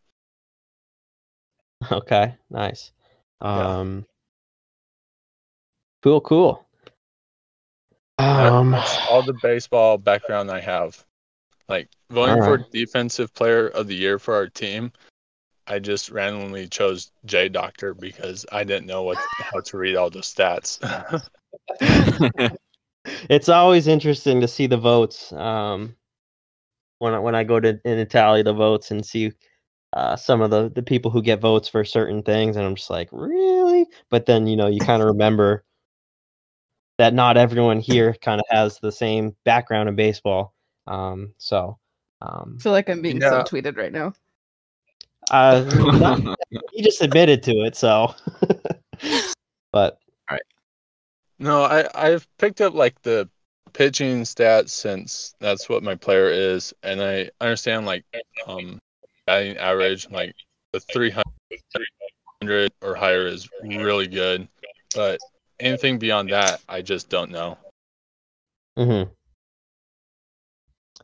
[1.91, 2.91] Okay, nice.
[3.39, 3.79] Yeah.
[3.79, 4.07] Um,
[6.01, 6.65] cool, cool.
[8.17, 8.73] Um,
[9.07, 11.05] all the baseball background I have.
[11.69, 14.91] Like voting for defensive player of the year for our team,
[15.67, 19.17] I just randomly chose J Doctor because I didn't know what
[19.51, 20.79] how to read all the stats.
[23.29, 25.31] it's always interesting to see the votes.
[25.33, 25.95] Um,
[26.99, 29.33] when I, when I go to in tally the votes and see
[29.93, 32.89] uh, some of the the people who get votes for certain things, and I'm just
[32.89, 33.85] like, really?
[34.09, 35.65] But then you know you kind of remember
[36.97, 40.53] that not everyone here kind of has the same background in baseball.
[40.87, 41.77] Um, so.
[42.19, 43.43] Um, I feel like I'm being Yeah.
[43.43, 44.11] subtweeted right now.
[45.31, 45.63] Uh,
[45.99, 46.39] not-
[46.71, 48.13] he just admitted to it, so.
[49.71, 49.99] but
[50.29, 50.41] All right.
[51.39, 53.29] No, I I've picked up like the
[53.73, 58.03] pitching stats since that's what my player is, and I understand like
[58.47, 58.79] um
[59.25, 60.33] batting average like
[60.73, 64.47] the 300 or higher is really good,
[64.95, 65.19] but
[65.59, 67.57] anything beyond that I just don't know.
[68.77, 69.03] hmm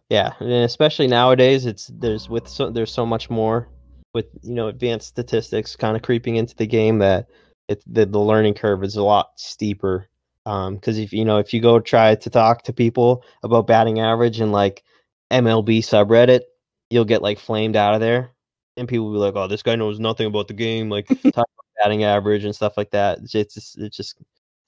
[0.09, 3.67] Yeah, and especially nowadays, it's there's with so there's so much more
[4.13, 7.27] with you know advanced statistics kind of creeping into the game that
[7.67, 10.07] it the, the learning curve is a lot steeper.
[10.45, 13.99] Um, because if you know if you go try to talk to people about batting
[13.99, 14.83] average and like
[15.31, 16.41] MLB subreddit,
[16.89, 18.31] you'll get like flamed out of there,
[18.77, 21.23] and people will be like, "Oh, this guy knows nothing about the game," like talk
[21.23, 21.47] about
[21.81, 23.19] batting average and stuff like that.
[23.19, 24.17] It's it's just, it's just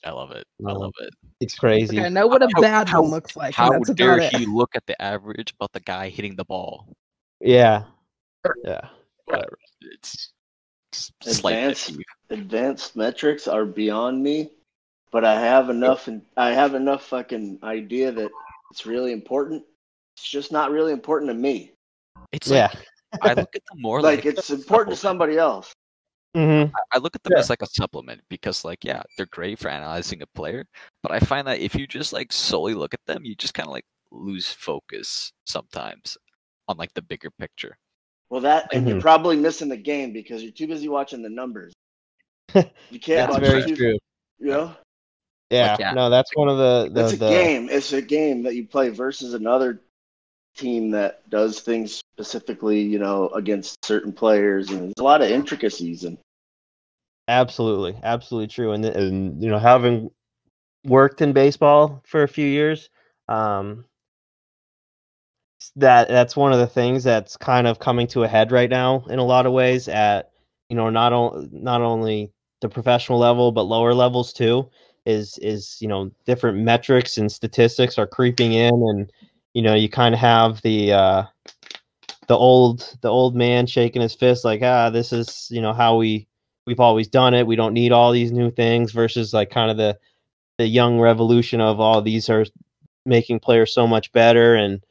[0.05, 0.45] I love it.
[0.65, 1.13] I love it.
[1.41, 1.97] it's crazy.
[1.97, 3.53] Like, I know what a How- bad how- one looks like.
[3.53, 6.87] How dare he look at the average about the guy hitting the ball?
[7.41, 7.83] Yeah,
[8.63, 8.87] yeah.
[9.25, 9.57] Whatever.
[9.81, 10.31] It's
[10.91, 12.01] just slight pet Advanced.
[12.29, 14.51] Advanced metrics are beyond me,
[15.11, 18.31] but I have enough and I have enough fucking idea that
[18.71, 19.63] it's really important.
[20.15, 21.73] It's just not really important to me.
[22.31, 22.69] It's Yeah.
[23.21, 25.73] like I look at them more like, like, it's a important to somebody else.
[26.35, 27.39] hmm I- I look at them Yeah.
[27.39, 30.65] as like a supplement because, like, yeah, they're great for analyzing a player.
[31.01, 33.67] But I find that if you just like solely look at them, you just kind
[33.67, 36.17] of like lose focus sometimes
[36.67, 37.77] on like the bigger picture.
[38.29, 39.01] Well, that and you're Mhm.
[39.01, 41.73] probably missing the game because you're too busy watching the numbers.
[42.89, 43.97] You can't That's watch very too, true.
[44.39, 44.75] You know,
[45.49, 45.93] Yeah, yeah.
[45.93, 47.69] no, that's one of the the, it's a the game.
[47.69, 49.81] It's a game that you play versus another
[50.55, 55.29] team that does things specifically, you know, against certain players, and there's a lot of
[55.29, 56.17] intricacies and
[57.27, 58.71] Absolutely, absolutely true.
[58.71, 60.09] And and you know, having
[60.85, 62.89] worked in baseball for a few years,
[63.27, 63.85] um,
[65.75, 69.03] that that's one of the things that's kind of coming to a head right now
[69.09, 69.87] in a lot of ways.
[69.87, 70.31] At
[70.69, 74.69] you know, not only not only the professional level but lower levels too.
[75.05, 79.11] Is is you know different metrics and statistics are creeping in, and
[79.53, 81.23] you know you kind of have the uh,
[82.27, 85.95] the old the old man shaking his fist like ah this is you know how
[85.95, 86.27] we
[86.65, 89.77] we've always done it we don't need all these new things versus like kind of
[89.77, 89.97] the
[90.57, 92.45] the young revolution of all these are
[93.05, 94.83] making players so much better and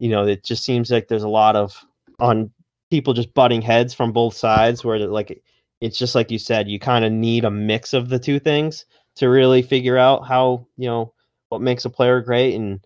[0.00, 1.76] you know it just seems like there's a lot of
[2.18, 2.50] on
[2.90, 5.40] people just butting heads from both sides where like
[5.80, 8.84] it's just like you said you kind of need a mix of the two things
[9.14, 11.12] to really figure out how you know
[11.50, 12.80] what makes a player great and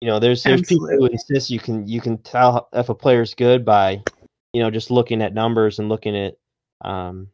[0.00, 3.34] you know there's there's people who insist you can you can tell if a player's
[3.34, 4.00] good by
[4.52, 6.34] you know just looking at numbers and looking at
[6.84, 7.28] um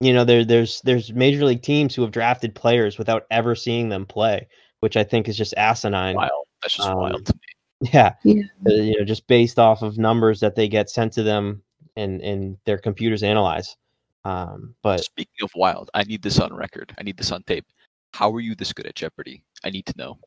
[0.00, 3.88] you know there there's there's major league teams who have drafted players without ever seeing
[3.88, 4.46] them play
[4.80, 6.46] which i think is just asinine Wild.
[6.62, 7.51] That's just Um, wild to me.
[7.82, 8.42] Yeah Yeah.
[8.66, 11.62] uh, you know just based off of numbers that they get sent to them
[11.96, 13.76] and and their computers analyze
[14.24, 16.94] um but Speaking of wild, I need this on record.
[16.98, 17.66] I need this on tape.
[18.14, 19.42] How are you this good at Jeopardy?
[19.64, 20.18] I need to know.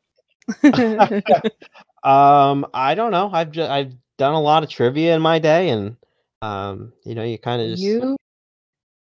[2.04, 5.70] um i don't know i've just i've done a lot of trivia in my day
[5.70, 5.96] and
[6.42, 8.16] um you know you kind of just you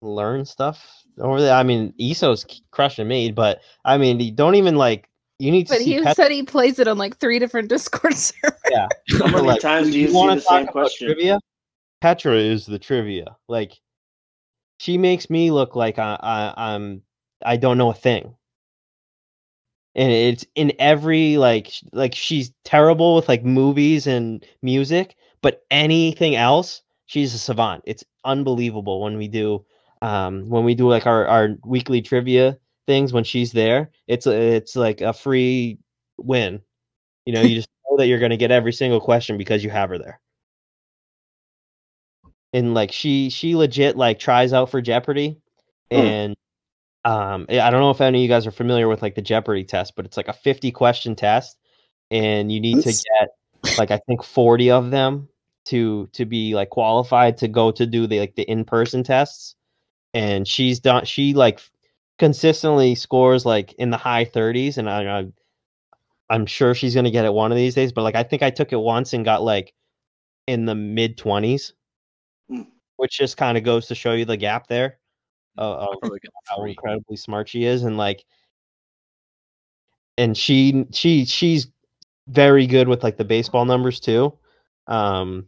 [0.02, 4.76] learn stuff over there i mean ESO's crushing me but i mean you don't even
[4.76, 5.08] like
[5.40, 8.16] you need to but he Pet- said he plays it on like three different discord
[8.16, 8.88] servers yeah
[9.20, 11.08] How many like, times do you see wanna the talk same about question?
[11.08, 11.40] Trivia?
[12.02, 13.36] Petra is the trivia.
[13.48, 13.74] Like,
[14.78, 17.02] she makes me look like I, I I'm
[17.44, 18.36] I don't know a thing.
[19.96, 26.36] And it's in every like like she's terrible with like movies and music, but anything
[26.36, 27.84] else, she's a savant.
[27.88, 29.66] It's unbelievable when we do
[30.02, 33.92] um when we do like our our weekly trivia things when she's there.
[34.08, 35.80] It's a, it's like a free
[36.18, 36.62] win.
[37.26, 39.70] You know, you just know that you're going to get every single question because you
[39.70, 40.20] have her there
[42.54, 45.38] and like she she legit like tries out for Jeopardy,
[45.92, 45.98] Hmm.
[45.98, 46.36] and
[47.04, 49.66] um I don't know if any of you guys are familiar with like the Jeopardy
[49.66, 51.58] test, but it's like a fifty question test,
[52.12, 55.28] and you need That's- to get like I think forty of them
[55.66, 59.56] to to be like qualified to go to do the like the in person tests,
[60.14, 61.60] and she's done she like
[62.20, 65.20] consistently scores like in the high thirties, and I.
[65.22, 65.28] I
[66.30, 68.50] I'm sure she's gonna get it one of these days, but like I think I
[68.50, 69.74] took it once and got like
[70.48, 71.74] in the mid twenties,
[72.50, 72.64] Hmm.
[72.98, 75.00] which just kind of goes to show you the gap there
[75.58, 76.12] of, of
[76.48, 78.26] how incredibly smart she is, and like,
[80.18, 81.68] and she she she's
[82.28, 84.38] very good with like the baseball numbers too.
[84.88, 85.48] Um,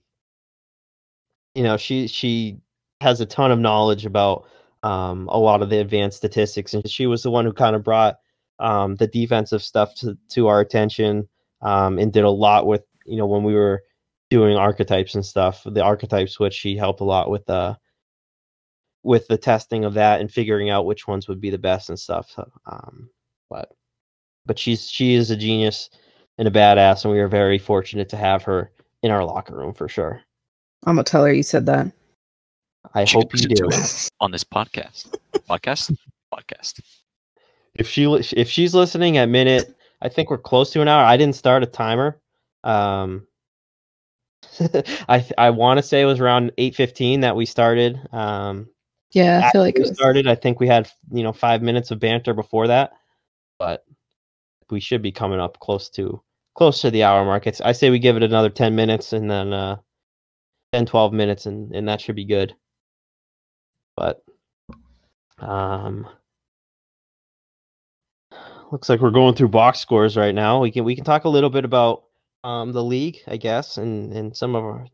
[1.55, 2.59] you know, she she
[3.01, 4.47] has a ton of knowledge about
[4.87, 7.83] um a lot of the advanced statistics, and she was the one who kind of
[7.83, 8.15] brought
[8.59, 11.27] um the defensive stuff to to our attention,
[11.61, 13.83] um, and did a lot with you know when we were
[14.29, 15.63] doing archetypes and stuff.
[15.65, 17.75] The archetype switch, she helped a lot with uh
[19.03, 21.99] with the testing of that and figuring out which ones would be the best and
[21.99, 22.31] stuff.
[22.31, 23.09] So, um,
[23.49, 23.71] but
[24.45, 25.89] but she's she is a genius
[26.37, 28.71] and a badass, and we are very fortunate to have her
[29.03, 30.21] in our locker room for sure.
[30.85, 31.91] I'm gonna tell her you said that.
[32.93, 33.65] I She hope you do.
[34.19, 35.13] on this podcast.
[35.49, 35.95] Podcast?
[36.33, 36.79] Podcast.
[37.75, 41.03] If she if she's listening at minute, I think we're close to an hour.
[41.03, 42.19] I didn't start a timer.
[42.63, 43.27] Um,
[45.09, 47.99] I I want to say it was around eight fifteen that we started.
[48.11, 48.67] Um,
[49.11, 49.97] Yeah, I feel like after it was.
[49.97, 50.27] started.
[50.27, 52.93] I think we had you know five minutes of banter before that,
[53.59, 53.83] but
[54.69, 56.21] we should be coming up close to
[56.55, 57.45] close to the hour mark.
[57.47, 59.77] It's, I say we give it another ten minutes and then uh,
[60.73, 62.55] 10, 12 minutes, and and that should be good.
[63.97, 64.23] But
[65.39, 66.07] um,
[68.71, 70.61] looks like we're going through box scores right now.
[70.61, 72.03] We can we can talk a little bit about
[72.43, 74.85] um the league, I guess, and and some of our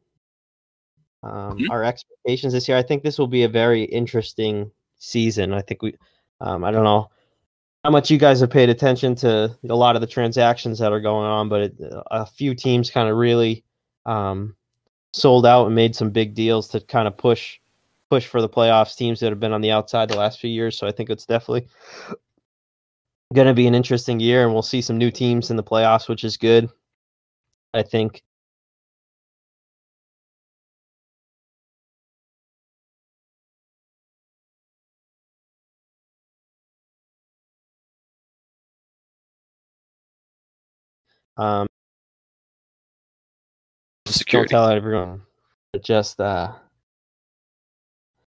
[1.23, 1.69] um, Mhm.
[1.69, 2.77] our expectations this year.
[2.77, 5.53] I think this will be a very interesting season.
[5.53, 5.95] I think we,
[6.41, 7.09] um, I don't know
[7.83, 10.99] how much you guys have paid attention to a lot of the transactions that are
[11.01, 11.75] going on, but it,
[12.11, 13.63] a few teams kind of really
[14.05, 14.55] um,
[15.13, 17.59] sold out and made some big deals to kind of push
[18.13, 18.95] push for the playoffs.
[18.95, 21.25] Teams that have been on the outside the last few years, so I think it's
[21.25, 21.67] definitely
[23.33, 26.07] going to be an interesting year, and we'll see some new teams in the playoffs,
[26.07, 26.69] which is good.
[27.73, 28.21] I think
[41.37, 41.65] um,
[44.29, 45.23] don't tell everyone.
[45.81, 46.51] Just uh,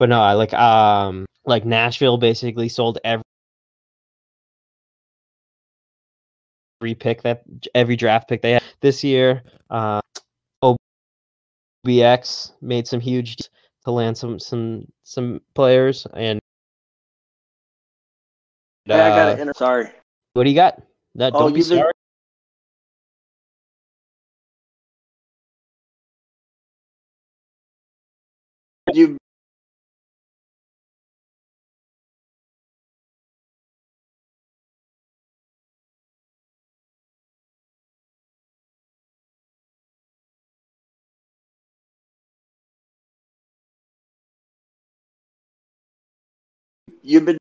[0.02, 3.22] but no, I like um like Nashville basically sold every
[6.82, 7.43] every pick that
[7.76, 9.43] every draft pick they had this year.
[9.70, 10.02] Uh,
[11.86, 13.38] OBX made some huge
[13.86, 16.39] to land some some some players and.
[18.86, 19.54] Hey, I got uh, to enter.
[19.56, 19.88] Sorry.
[20.34, 20.82] What do you got?
[21.14, 21.91] That Oh, don't be sorry.
[47.02, 47.38] You've been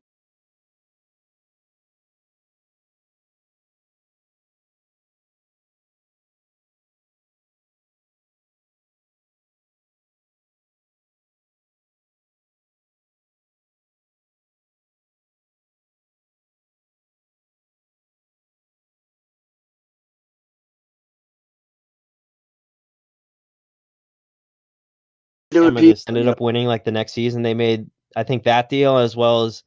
[25.51, 26.19] doing Amethyst people.
[26.19, 27.43] ended up winning like the next season.
[27.43, 29.63] They made I think that deal as well as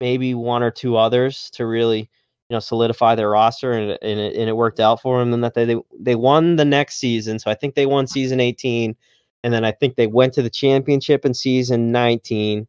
[0.00, 2.10] maybe one or two others to really
[2.48, 5.32] you know solidify their roster and and it, and it worked out for them.
[5.32, 8.40] And that they, they they won the next season, so I think they won season
[8.40, 8.96] eighteen,
[9.44, 12.66] and then I think they went to the championship in season nineteen,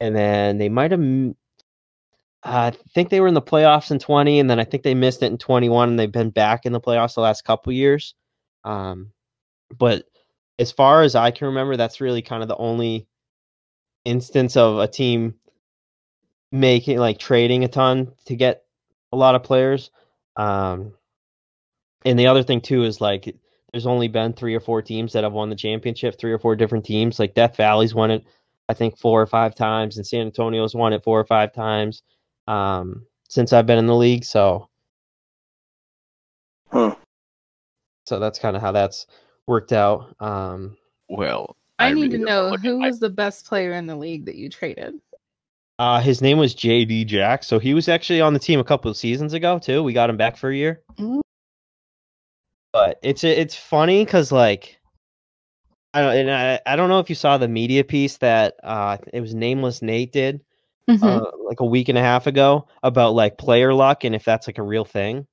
[0.00, 1.02] and then they might have.
[2.42, 5.22] I think they were in the playoffs in 20, and then I think they missed
[5.22, 8.14] it in 21, and they've been back in the playoffs the last couple years.
[8.64, 9.12] Um,
[9.76, 10.04] but
[10.58, 13.06] as far as I can remember, that's really kind of the only
[14.04, 15.34] instance of a team
[16.52, 18.64] making like trading a ton to get
[19.12, 19.90] a lot of players.
[20.36, 20.92] Um,
[22.04, 23.34] and the other thing too is like
[23.72, 26.56] there's only been three or four teams that have won the championship, three or four
[26.56, 27.18] different teams.
[27.18, 28.24] Like Death Valley's won it,
[28.68, 32.02] I think four or five times, and San Antonio's won it four or five times
[32.48, 34.24] um, since I've been in the league.
[34.24, 34.68] So
[36.72, 36.94] Huh.
[38.06, 39.06] so that's kind of how that's
[39.46, 40.14] worked out.
[40.20, 40.76] Um,
[41.08, 44.36] Well, I, need really to know who was the best player in the league that
[44.36, 45.00] you traded.
[45.78, 47.42] Uh, his name was JD Jack.
[47.42, 49.82] So he was actually on the team a couple of seasons ago too.
[49.82, 50.82] We got him back for a year.
[50.98, 51.20] Mm.
[52.72, 54.78] But it's it's funny because like
[55.94, 58.98] I don't and I, I don't know if you saw the media piece that uh
[59.12, 60.40] it was nameless Nate did
[60.88, 61.02] Mhm.
[61.02, 64.46] uh, like a week and a half ago about like player luck and if that's
[64.46, 65.26] like a real thing.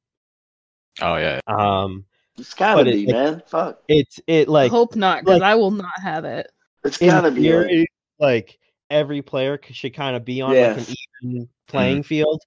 [1.02, 1.40] Oh yeah.
[1.48, 2.06] Um,
[2.38, 3.44] It's gotta But be, like- man.
[3.48, 3.82] Fuck.
[3.88, 6.52] it's it like I Hope not, because like- I will not have it.
[6.84, 7.42] It's in gotta be.
[7.42, 7.88] Like, theory,
[8.20, 8.60] like
[8.90, 12.08] every player should kind of be on like an even playing mm-hmm.
[12.08, 12.42] field.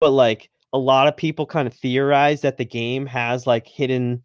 [0.00, 4.22] But like a lot of people kind of theorize that the game has like hidden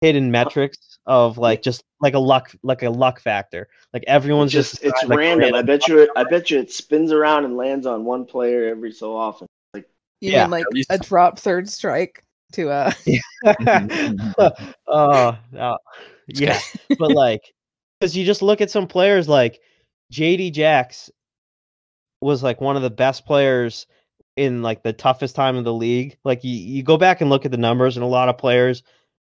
[0.00, 3.68] hidden uh, metrics of like just like a luck like a luck factor.
[3.92, 5.54] Like everyone's just, just it's like, random.
[5.54, 6.00] I bet you.
[6.00, 9.46] It, I bet you it spins around and lands on one player every so often.
[9.74, 12.92] You Yeah, mean like a drop third strike to uh
[14.86, 15.78] oh no.
[16.26, 16.58] yeah
[16.98, 17.42] but like
[17.98, 19.60] because you just look at some players like
[20.12, 21.10] jd jacks
[22.20, 23.86] was like one of the best players
[24.36, 26.16] in like the toughest time of the league.
[26.24, 28.82] Like you, you go back and look at the numbers and a lot of players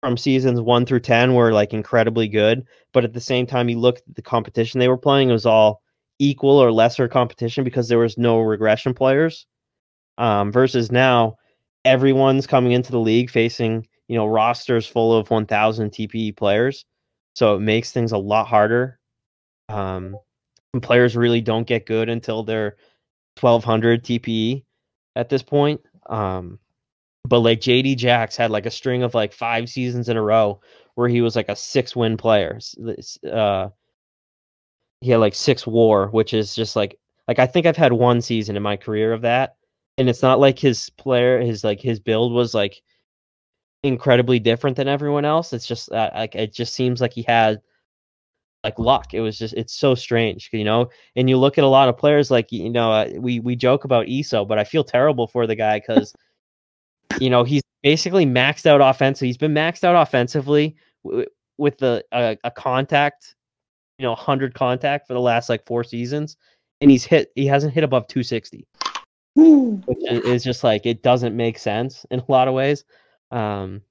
[0.02, 3.78] from seasons 1 through 10 were like incredibly good but at the same time you
[3.78, 5.82] look at the competition they were playing it was all
[6.20, 9.46] equal or lesser competition because there was no regression players
[10.16, 11.36] um, versus now
[11.88, 16.84] everyone's coming into the league facing you know rosters full of 1000 TPE players.
[17.34, 18.98] So it makes things a lot harder.
[19.68, 20.16] Um
[20.82, 22.76] players really don't get good until they're
[23.40, 24.64] 1200 TPE
[25.16, 25.80] at this point.
[26.08, 26.58] Um
[27.26, 30.60] but like JD Jacks had like a string of like five seasons in a row
[30.94, 32.58] where he was like a six win player.
[33.30, 33.68] Uh
[35.00, 38.20] he had like six war which is just like like I think I've had one
[38.20, 39.57] season in my career of that
[39.98, 42.80] and it's not like his player his like his build was like
[43.82, 45.52] incredibly different than everyone else.
[45.52, 47.60] It's just uh, like it just seems like he had
[48.64, 49.12] like luck.
[49.12, 50.88] It was just it's so strange you know?
[51.16, 53.84] And you look at a lot of players like you know uh, we we joke
[53.84, 56.14] about eso but i feel terrible for the guy because
[57.20, 61.26] you know he's basically maxed out offensive he's been maxed out offensively w-
[61.56, 63.34] with the a contact
[63.98, 66.36] you know 100 contact for the last like four seasons
[66.80, 68.66] and he's hit he hasn't hit above 260
[69.86, 72.84] which is just like it doesn't make sense in a lot of ways.
[73.30, 73.82] Um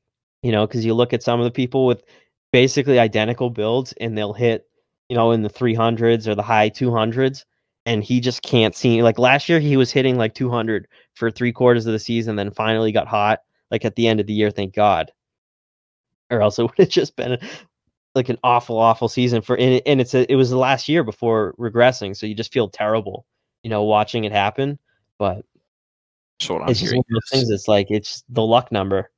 [0.43, 2.03] you know because you look at some of the people with
[2.51, 4.67] basically identical builds and they'll hit
[5.09, 7.43] you know in the 300s or the high 200s
[7.85, 11.51] and he just can't see like last year he was hitting like 200 for three
[11.51, 13.39] quarters of the season then finally got hot
[13.71, 15.11] like at the end of the year thank god.
[16.29, 17.37] Or else it would have just been
[18.15, 21.03] like an awful, awful season for and, and it's a, it was the last year
[21.03, 23.25] before regressing, so you just feel terrible,
[23.63, 24.79] you know, watching it happen.
[25.19, 25.43] But
[26.39, 27.49] So what I'm it's just one of those is, things.
[27.49, 29.09] It's like it's the luck number.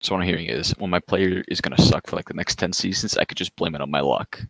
[0.00, 2.58] so what I'm hearing is when my player is gonna suck for like the next
[2.58, 4.40] ten seasons, I could just blame it on my luck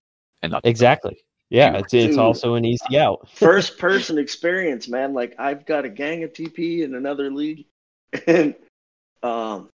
[0.42, 1.18] and not Exactly.
[1.50, 1.80] Yeah, Dude.
[1.84, 2.18] it's it's Dude.
[2.18, 3.28] also an easy out.
[3.34, 5.12] First person experience, man.
[5.14, 7.66] Like I've got a gang of TP in another league,
[8.26, 8.54] and
[9.22, 9.68] um,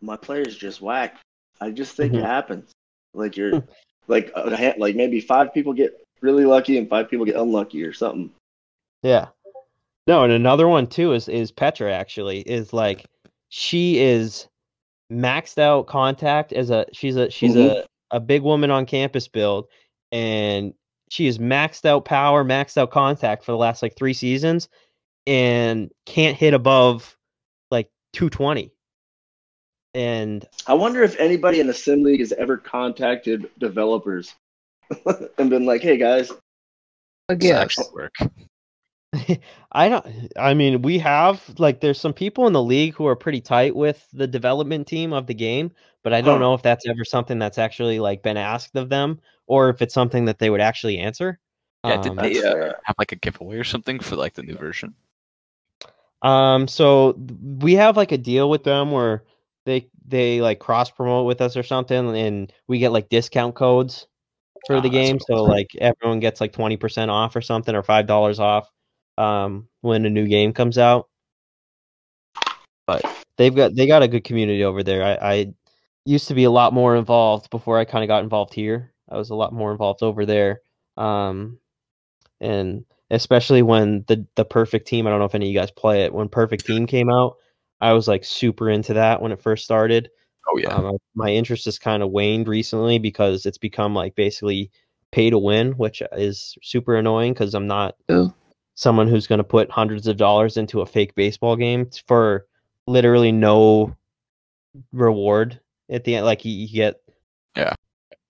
[0.00, 1.16] my players just whack.
[1.60, 2.18] I just think Mhm.
[2.18, 2.70] it happens.
[3.14, 3.62] Like you're,
[4.08, 7.92] like a, like maybe five people get really lucky and five people get unlucky or
[7.92, 8.30] something.
[9.02, 9.28] Yeah.
[10.06, 13.06] No, and another one too is is Petra actually is like
[13.48, 14.48] she is
[15.12, 17.82] maxed out contact as a she's a she's mm-hmm.
[18.12, 19.66] a a big woman on campus build
[20.12, 20.74] and
[21.10, 24.68] she is maxed out power, maxed out contact for the last like 3 seasons
[25.26, 27.16] and can't hit above
[27.70, 28.72] like 220.
[29.94, 34.34] And I wonder if anybody in the sim league has ever contacted developers
[35.38, 36.30] and been like, "Hey guys,
[37.28, 37.58] A It's gift.
[37.58, 38.14] actual work.
[39.72, 40.06] I don't.
[40.36, 43.74] I mean, we have like there's some people in the league who are pretty tight
[43.76, 46.40] with the development team of the game, but I don't Huh.
[46.40, 49.94] know if that's ever something that's actually like been asked of them, or if it's
[49.94, 51.38] something that they would actually answer.
[51.84, 54.56] Yeah, did Um, they uh, have like a giveaway or something for like the new
[54.56, 54.94] version?
[56.22, 57.14] Um, so
[57.60, 59.24] we have like a deal with them where
[59.66, 64.06] they they like cross promote with us or something, and we get like discount codes
[64.66, 65.20] for Ah, the game.
[65.20, 68.70] So like everyone gets like twenty percent off or something, or five dollars off
[69.18, 71.08] um when a new game comes out.
[72.86, 73.04] But
[73.36, 75.02] they've got they got a good community over there.
[75.02, 75.54] I, I
[76.04, 78.92] used to be a lot more involved before I kind of got involved here.
[79.08, 80.60] I was a lot more involved over there.
[80.96, 81.58] Um,
[82.40, 85.06] and especially when the the perfect team.
[85.06, 86.12] I don't know if any of you guys play it.
[86.12, 87.36] When Perfect Team came out,
[87.80, 90.10] I was like super into that when it first started.
[90.50, 94.70] Oh yeah, Um, my interest has kind of waned recently because it's become like basically
[95.10, 98.34] pay to win, which is super annoying because I'm not Ooh.
[98.74, 102.46] Someone who's going to put hundreds of dollars into a fake baseball game for
[102.86, 103.96] literally no
[104.92, 105.60] reward
[105.90, 106.26] at the end.
[106.26, 107.00] Like you, you get
[107.56, 107.74] Yeah.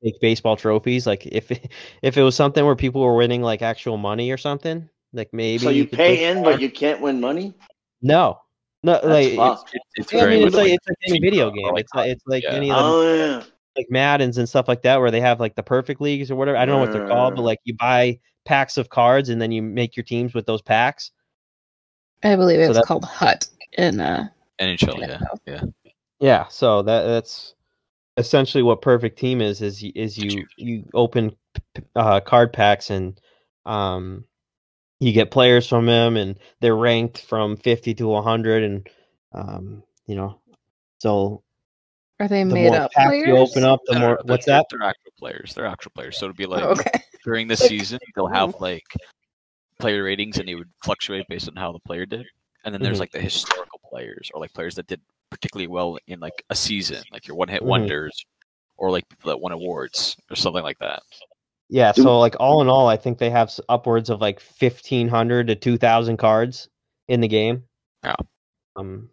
[0.03, 1.07] fake baseball trophies.
[1.07, 1.51] Like if
[2.03, 5.65] if it was something where people were winning like actual money or something, like maybe
[5.65, 6.53] so you could pay in, more.
[6.53, 7.55] but you can't win money."
[8.03, 8.39] no,
[8.83, 9.65] no, That's like it's.
[9.73, 11.77] It's, it's I very mean, it's like like it's like any video game.
[11.77, 12.51] It's like it's like yeah.
[12.53, 13.43] any of the Oh yeah.
[13.77, 16.59] like Madden's and stuff like that, where they have like the perfect leagues or whatever.
[16.59, 19.51] I don't know what they're called, but like you buy packs of cards and then
[19.53, 21.11] you make your teams with those packs.
[22.23, 24.29] I believe So it's that's- called Hut in uh
[24.61, 24.99] NHL.
[25.01, 25.19] Yeah.
[25.47, 25.91] Yeah, yeah.
[26.21, 27.55] Yeah, so that that's
[28.17, 29.61] essentially what perfect team is.
[29.61, 31.37] Is is you you- you open
[31.97, 33.21] uh, card packs and
[33.67, 34.25] um
[35.01, 38.89] you get players from them and they're ranked from fifty to one hundred and
[39.33, 40.41] um you know
[40.99, 41.43] so
[42.21, 43.27] are they the made more up packs players?
[43.27, 44.67] you open up, the No, no, more what's that?
[44.71, 45.55] They're actual players.
[45.55, 46.19] They're actual players.
[46.19, 46.91] So it'd be like Oh, okay.
[47.25, 48.85] during the season they'll have like
[49.81, 52.27] player ratings and they would fluctuate based on how the player did.
[52.65, 53.01] And then there's Mhm.
[53.01, 55.01] like the historical players or like players that did
[55.31, 57.67] particularly well in like a season, like your one hit Mhm.
[57.67, 58.25] wonders
[58.77, 61.03] or like people that won awards or something like that.
[61.71, 65.47] Yeah, so like all in all, I think they have upwards of like fifteen hundred
[65.47, 66.69] to two thousand cards
[67.09, 67.65] in the game.
[68.05, 68.17] Yeah.
[68.77, 69.09] Um.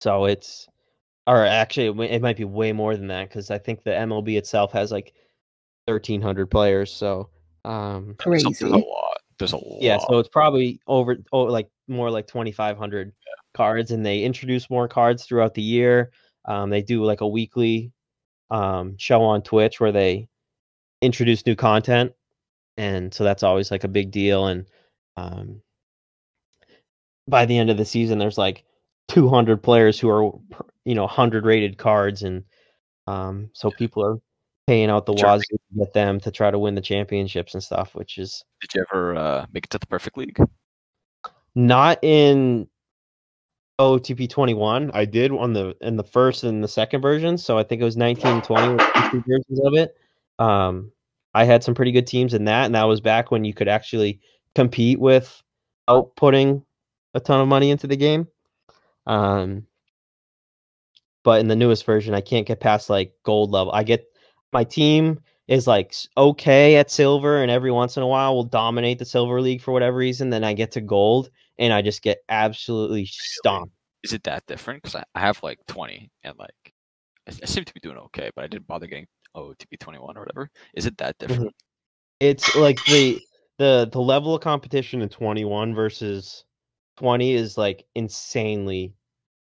[0.00, 0.66] So it's,
[1.28, 4.36] or actually, it, it might be way more than that because I think the MLB
[4.38, 5.12] itself has like
[5.86, 6.90] thirteen hundred players.
[6.92, 7.28] So,
[7.64, 8.64] um, There's a- Crazy.
[8.64, 9.18] There's a lot.
[9.38, 9.78] There's a lot.
[9.82, 13.12] yeah, so it's probably over, oh, like more like twenty five hundred
[13.54, 16.10] cards, and they introduce more cards throughout the year.
[16.46, 17.92] Um, they do like a weekly
[18.50, 20.28] um show on Twitch where they
[21.02, 22.12] introduce new content,
[22.78, 24.46] and so that's always like a big deal.
[24.46, 24.66] And
[25.16, 25.60] um,
[27.28, 28.64] by the end of the season, there's like
[29.08, 30.30] two hundred players who are
[30.84, 32.44] you know hundred rated cards, and
[33.06, 34.18] um, so people are
[34.66, 35.30] paying out the Sure.
[35.30, 38.74] wazoo to get them to try to win the championships and stuff, which is Did
[38.74, 40.38] you ever uh, make it to the perfect league?
[41.54, 42.68] not in
[43.80, 44.90] OOTP 21.
[44.92, 47.84] I did on the in the first and the second version, so I think it
[47.84, 49.96] was 19 and 20 were the two versions of it.
[50.38, 50.92] Um,
[51.34, 53.68] I had some pretty good teams in that, and that was back when you could
[53.68, 54.20] actually
[54.54, 55.42] compete with
[55.88, 56.64] outputting
[57.14, 58.26] a ton of money into the game.
[59.08, 59.66] Um,
[61.24, 63.72] but in the newest version, I can't get past like gold level.
[63.72, 64.06] I get
[64.52, 68.98] my team is like okay at silver, and every once in a while will dominate
[68.98, 70.30] the silver league for whatever reason.
[70.30, 73.74] Then I get to gold, and I just get absolutely stomped.
[74.04, 74.82] Is it that different?
[74.82, 76.72] Because I, have like 20 and like
[77.26, 79.76] I, I seem to be doing okay, but I didn't bother getting oh to be
[79.76, 80.50] 21 or whatever.
[80.74, 81.54] Is it that different?
[82.20, 83.20] It's like the
[83.58, 86.44] the the level of competition in 21 versus
[86.98, 88.92] 20 is like insanely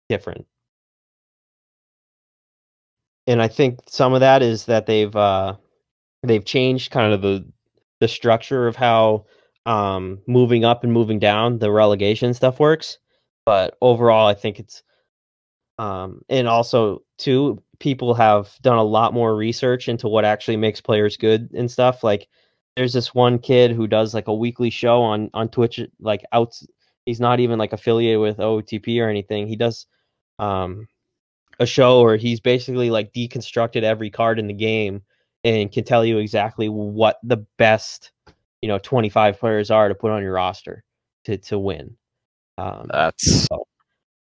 [0.10, 0.45] different.
[3.30, 5.55] and I think some of that is that they've uh,
[6.24, 7.45] they've changed kind of the
[7.99, 9.26] the structure of how
[9.68, 12.97] um, moving up and moving down the relegation stuff works.
[13.45, 14.82] But overall, I think it's
[15.78, 20.82] um, and also too people have done a lot more research into what actually makes
[20.82, 22.03] players good and stuff.
[22.03, 22.28] Like
[22.76, 26.60] there's this one kid who does like a weekly show on on Twitch, like out.
[27.05, 29.47] He's not even like affiliated with OOTP or anything.
[29.47, 29.86] He does
[30.40, 30.88] um,
[31.60, 35.02] a show where he's basically like deconstructed every card in the game
[35.44, 38.12] and can tell you exactly what the best
[38.62, 40.84] you know 25 players are to put on your roster
[41.26, 41.96] to to win.
[42.58, 43.64] Um, That's so,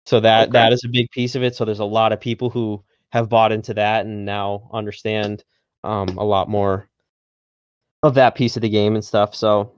[0.07, 0.53] so that Okay.
[0.53, 1.55] that is a big piece of it.
[1.57, 5.45] So there's a lot of people who have bought into that and now understand
[5.85, 6.89] um, a lot more
[8.03, 9.35] of that piece of the game and stuff.
[9.35, 9.73] So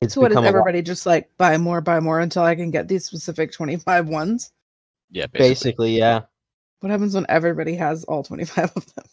[0.00, 2.42] it's So what is become a lot- everybody just like buy more, buy more until
[2.42, 4.52] I can get these specific 25 ones?
[5.10, 5.48] Yeah, basically.
[5.50, 6.20] basically, yeah.
[6.80, 9.04] What happens when everybody has all 25 of them?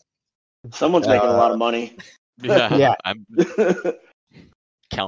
[0.71, 1.97] Someone's making a Uh, lot of money.
[2.43, 2.95] Yeah, Yeah.
[3.05, 3.95] I'm right?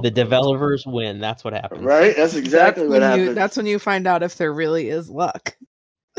[0.01, 1.19] The developers win.
[1.19, 1.81] That's what happens.
[1.81, 2.15] Right?
[2.15, 5.09] That's exactly that's what when you that's when you find out if there really is
[5.09, 5.55] luck.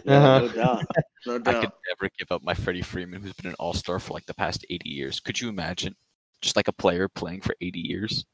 [0.05, 0.39] Yeah, Uh-huh.
[0.41, 0.85] No doubt.
[1.27, 4.12] No I could never give up my Freddie Freeman, who's been an All Star for
[4.12, 5.21] like the past 80 years.
[5.21, 5.95] Could you imagine
[6.43, 8.25] just like a player playing for 80 years?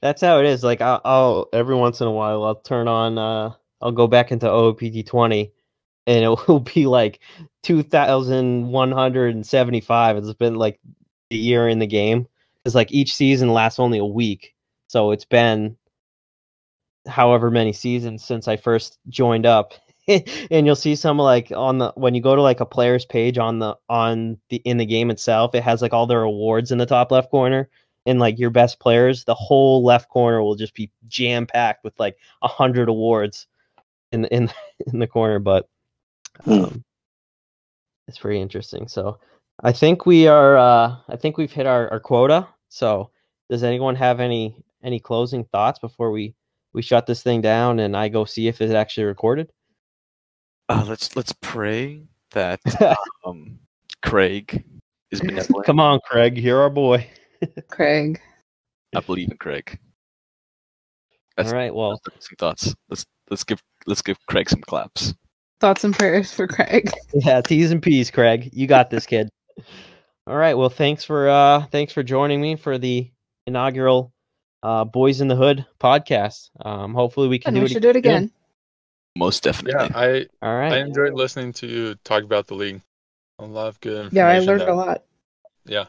[0.00, 0.64] That's how it is.
[0.64, 4.30] Like I'll, I'll every once in a while I'll turn on uh I'll go back
[4.32, 5.52] into OOTP 20
[6.06, 7.20] and it will be like
[7.62, 10.16] 2175.
[10.16, 10.78] It's been like
[11.30, 12.26] a year in the game
[12.64, 14.54] It's like each season lasts only a week.
[14.88, 15.76] So it's been
[17.06, 19.74] however many seasons since I first joined up.
[20.50, 23.36] and you'll see some like on the when you go to like a player's page
[23.36, 26.78] on the on the in the game itself, it has like all their awards in
[26.78, 27.68] the top left corner
[28.06, 31.98] and like your best players, the whole left corner will just be jam packed with
[32.00, 33.46] like a hundred awards
[34.12, 34.50] in the, in
[34.92, 35.38] in the corner.
[35.38, 35.66] But
[36.44, 36.52] Hmm.
[36.64, 36.84] um,
[38.06, 38.86] it's pretty interesting.
[38.88, 39.18] So
[39.62, 40.56] I think we are.
[40.56, 42.46] Uh, I think we've hit our, our quota.
[42.68, 43.10] So
[43.50, 46.34] does anyone have any any closing thoughts before we
[46.72, 49.50] we shut this thing down and I go see if it's actually recorded?
[50.68, 52.02] Uh, let's let's pray
[52.32, 52.60] that
[53.24, 53.58] um,
[54.02, 54.64] Craig
[55.10, 55.64] is benevolent.
[55.66, 57.08] Come on, Craig, you're our boy.
[57.68, 58.20] Craig.
[58.94, 59.78] I believe in Craig.
[61.36, 61.74] All That's- right.
[61.74, 62.74] Well, Some thoughts.
[62.90, 65.14] Let's let's give let's give Craig some claps.
[65.60, 66.90] Thoughts and prayers for Craig.
[67.14, 68.50] Yeah, T's and P's, Craig.
[68.52, 69.28] You got this, kid.
[70.26, 70.54] All right.
[70.56, 73.10] Well, thanks for uh thanks for joining me for the
[73.46, 74.12] inaugural
[74.62, 76.50] uh Boise in the Hood podcast.
[76.64, 78.30] Um hopefully we can And do we it should do it again.
[79.16, 79.72] Most definitely.
[79.84, 82.80] Yeah, I All I enjoyed listening to you talk about the league.
[83.40, 84.16] A lot of good information.
[84.16, 85.02] Yeah, I learned that- a lot.
[85.64, 85.86] Yeah,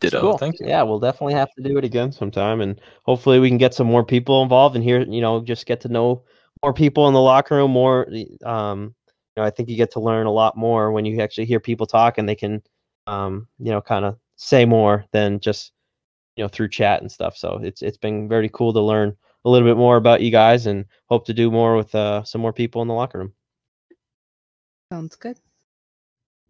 [0.00, 0.20] Ditto.
[0.20, 0.38] Cool.
[0.38, 0.66] thank you.
[0.66, 3.86] Yeah, we'll definitely have to do it again sometime and hopefully we can get some
[3.86, 6.22] more people involved and here, you know, just get to know
[6.62, 8.06] more people in the locker room, more
[8.44, 8.94] um
[9.36, 11.60] you know, I think you get to learn a lot more when you actually hear
[11.60, 12.62] people talk and they can
[13.06, 15.72] um, you know, kind of say more than just
[16.36, 17.36] you know, through chat and stuff.
[17.36, 20.66] So it's it's been very cool to learn a little bit more about you guys
[20.66, 23.32] and hope to do more with uh some more people in the locker room.
[24.92, 25.38] Sounds good.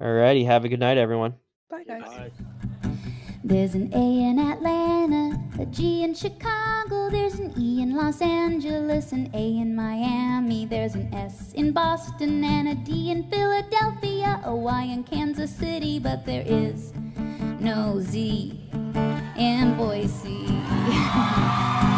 [0.01, 1.35] All righty, have a good night everyone.
[1.71, 2.31] Bye guys.
[3.47, 9.13] There's an A in Atlanta, a G in Chicago, there's an E in Los Angeles,
[9.13, 14.53] an A in Miami, there's an S in Boston, and a D in Philadelphia, a
[14.53, 16.93] Y in Kansas City, but there is
[17.61, 18.69] no Z
[19.37, 20.49] in Boise.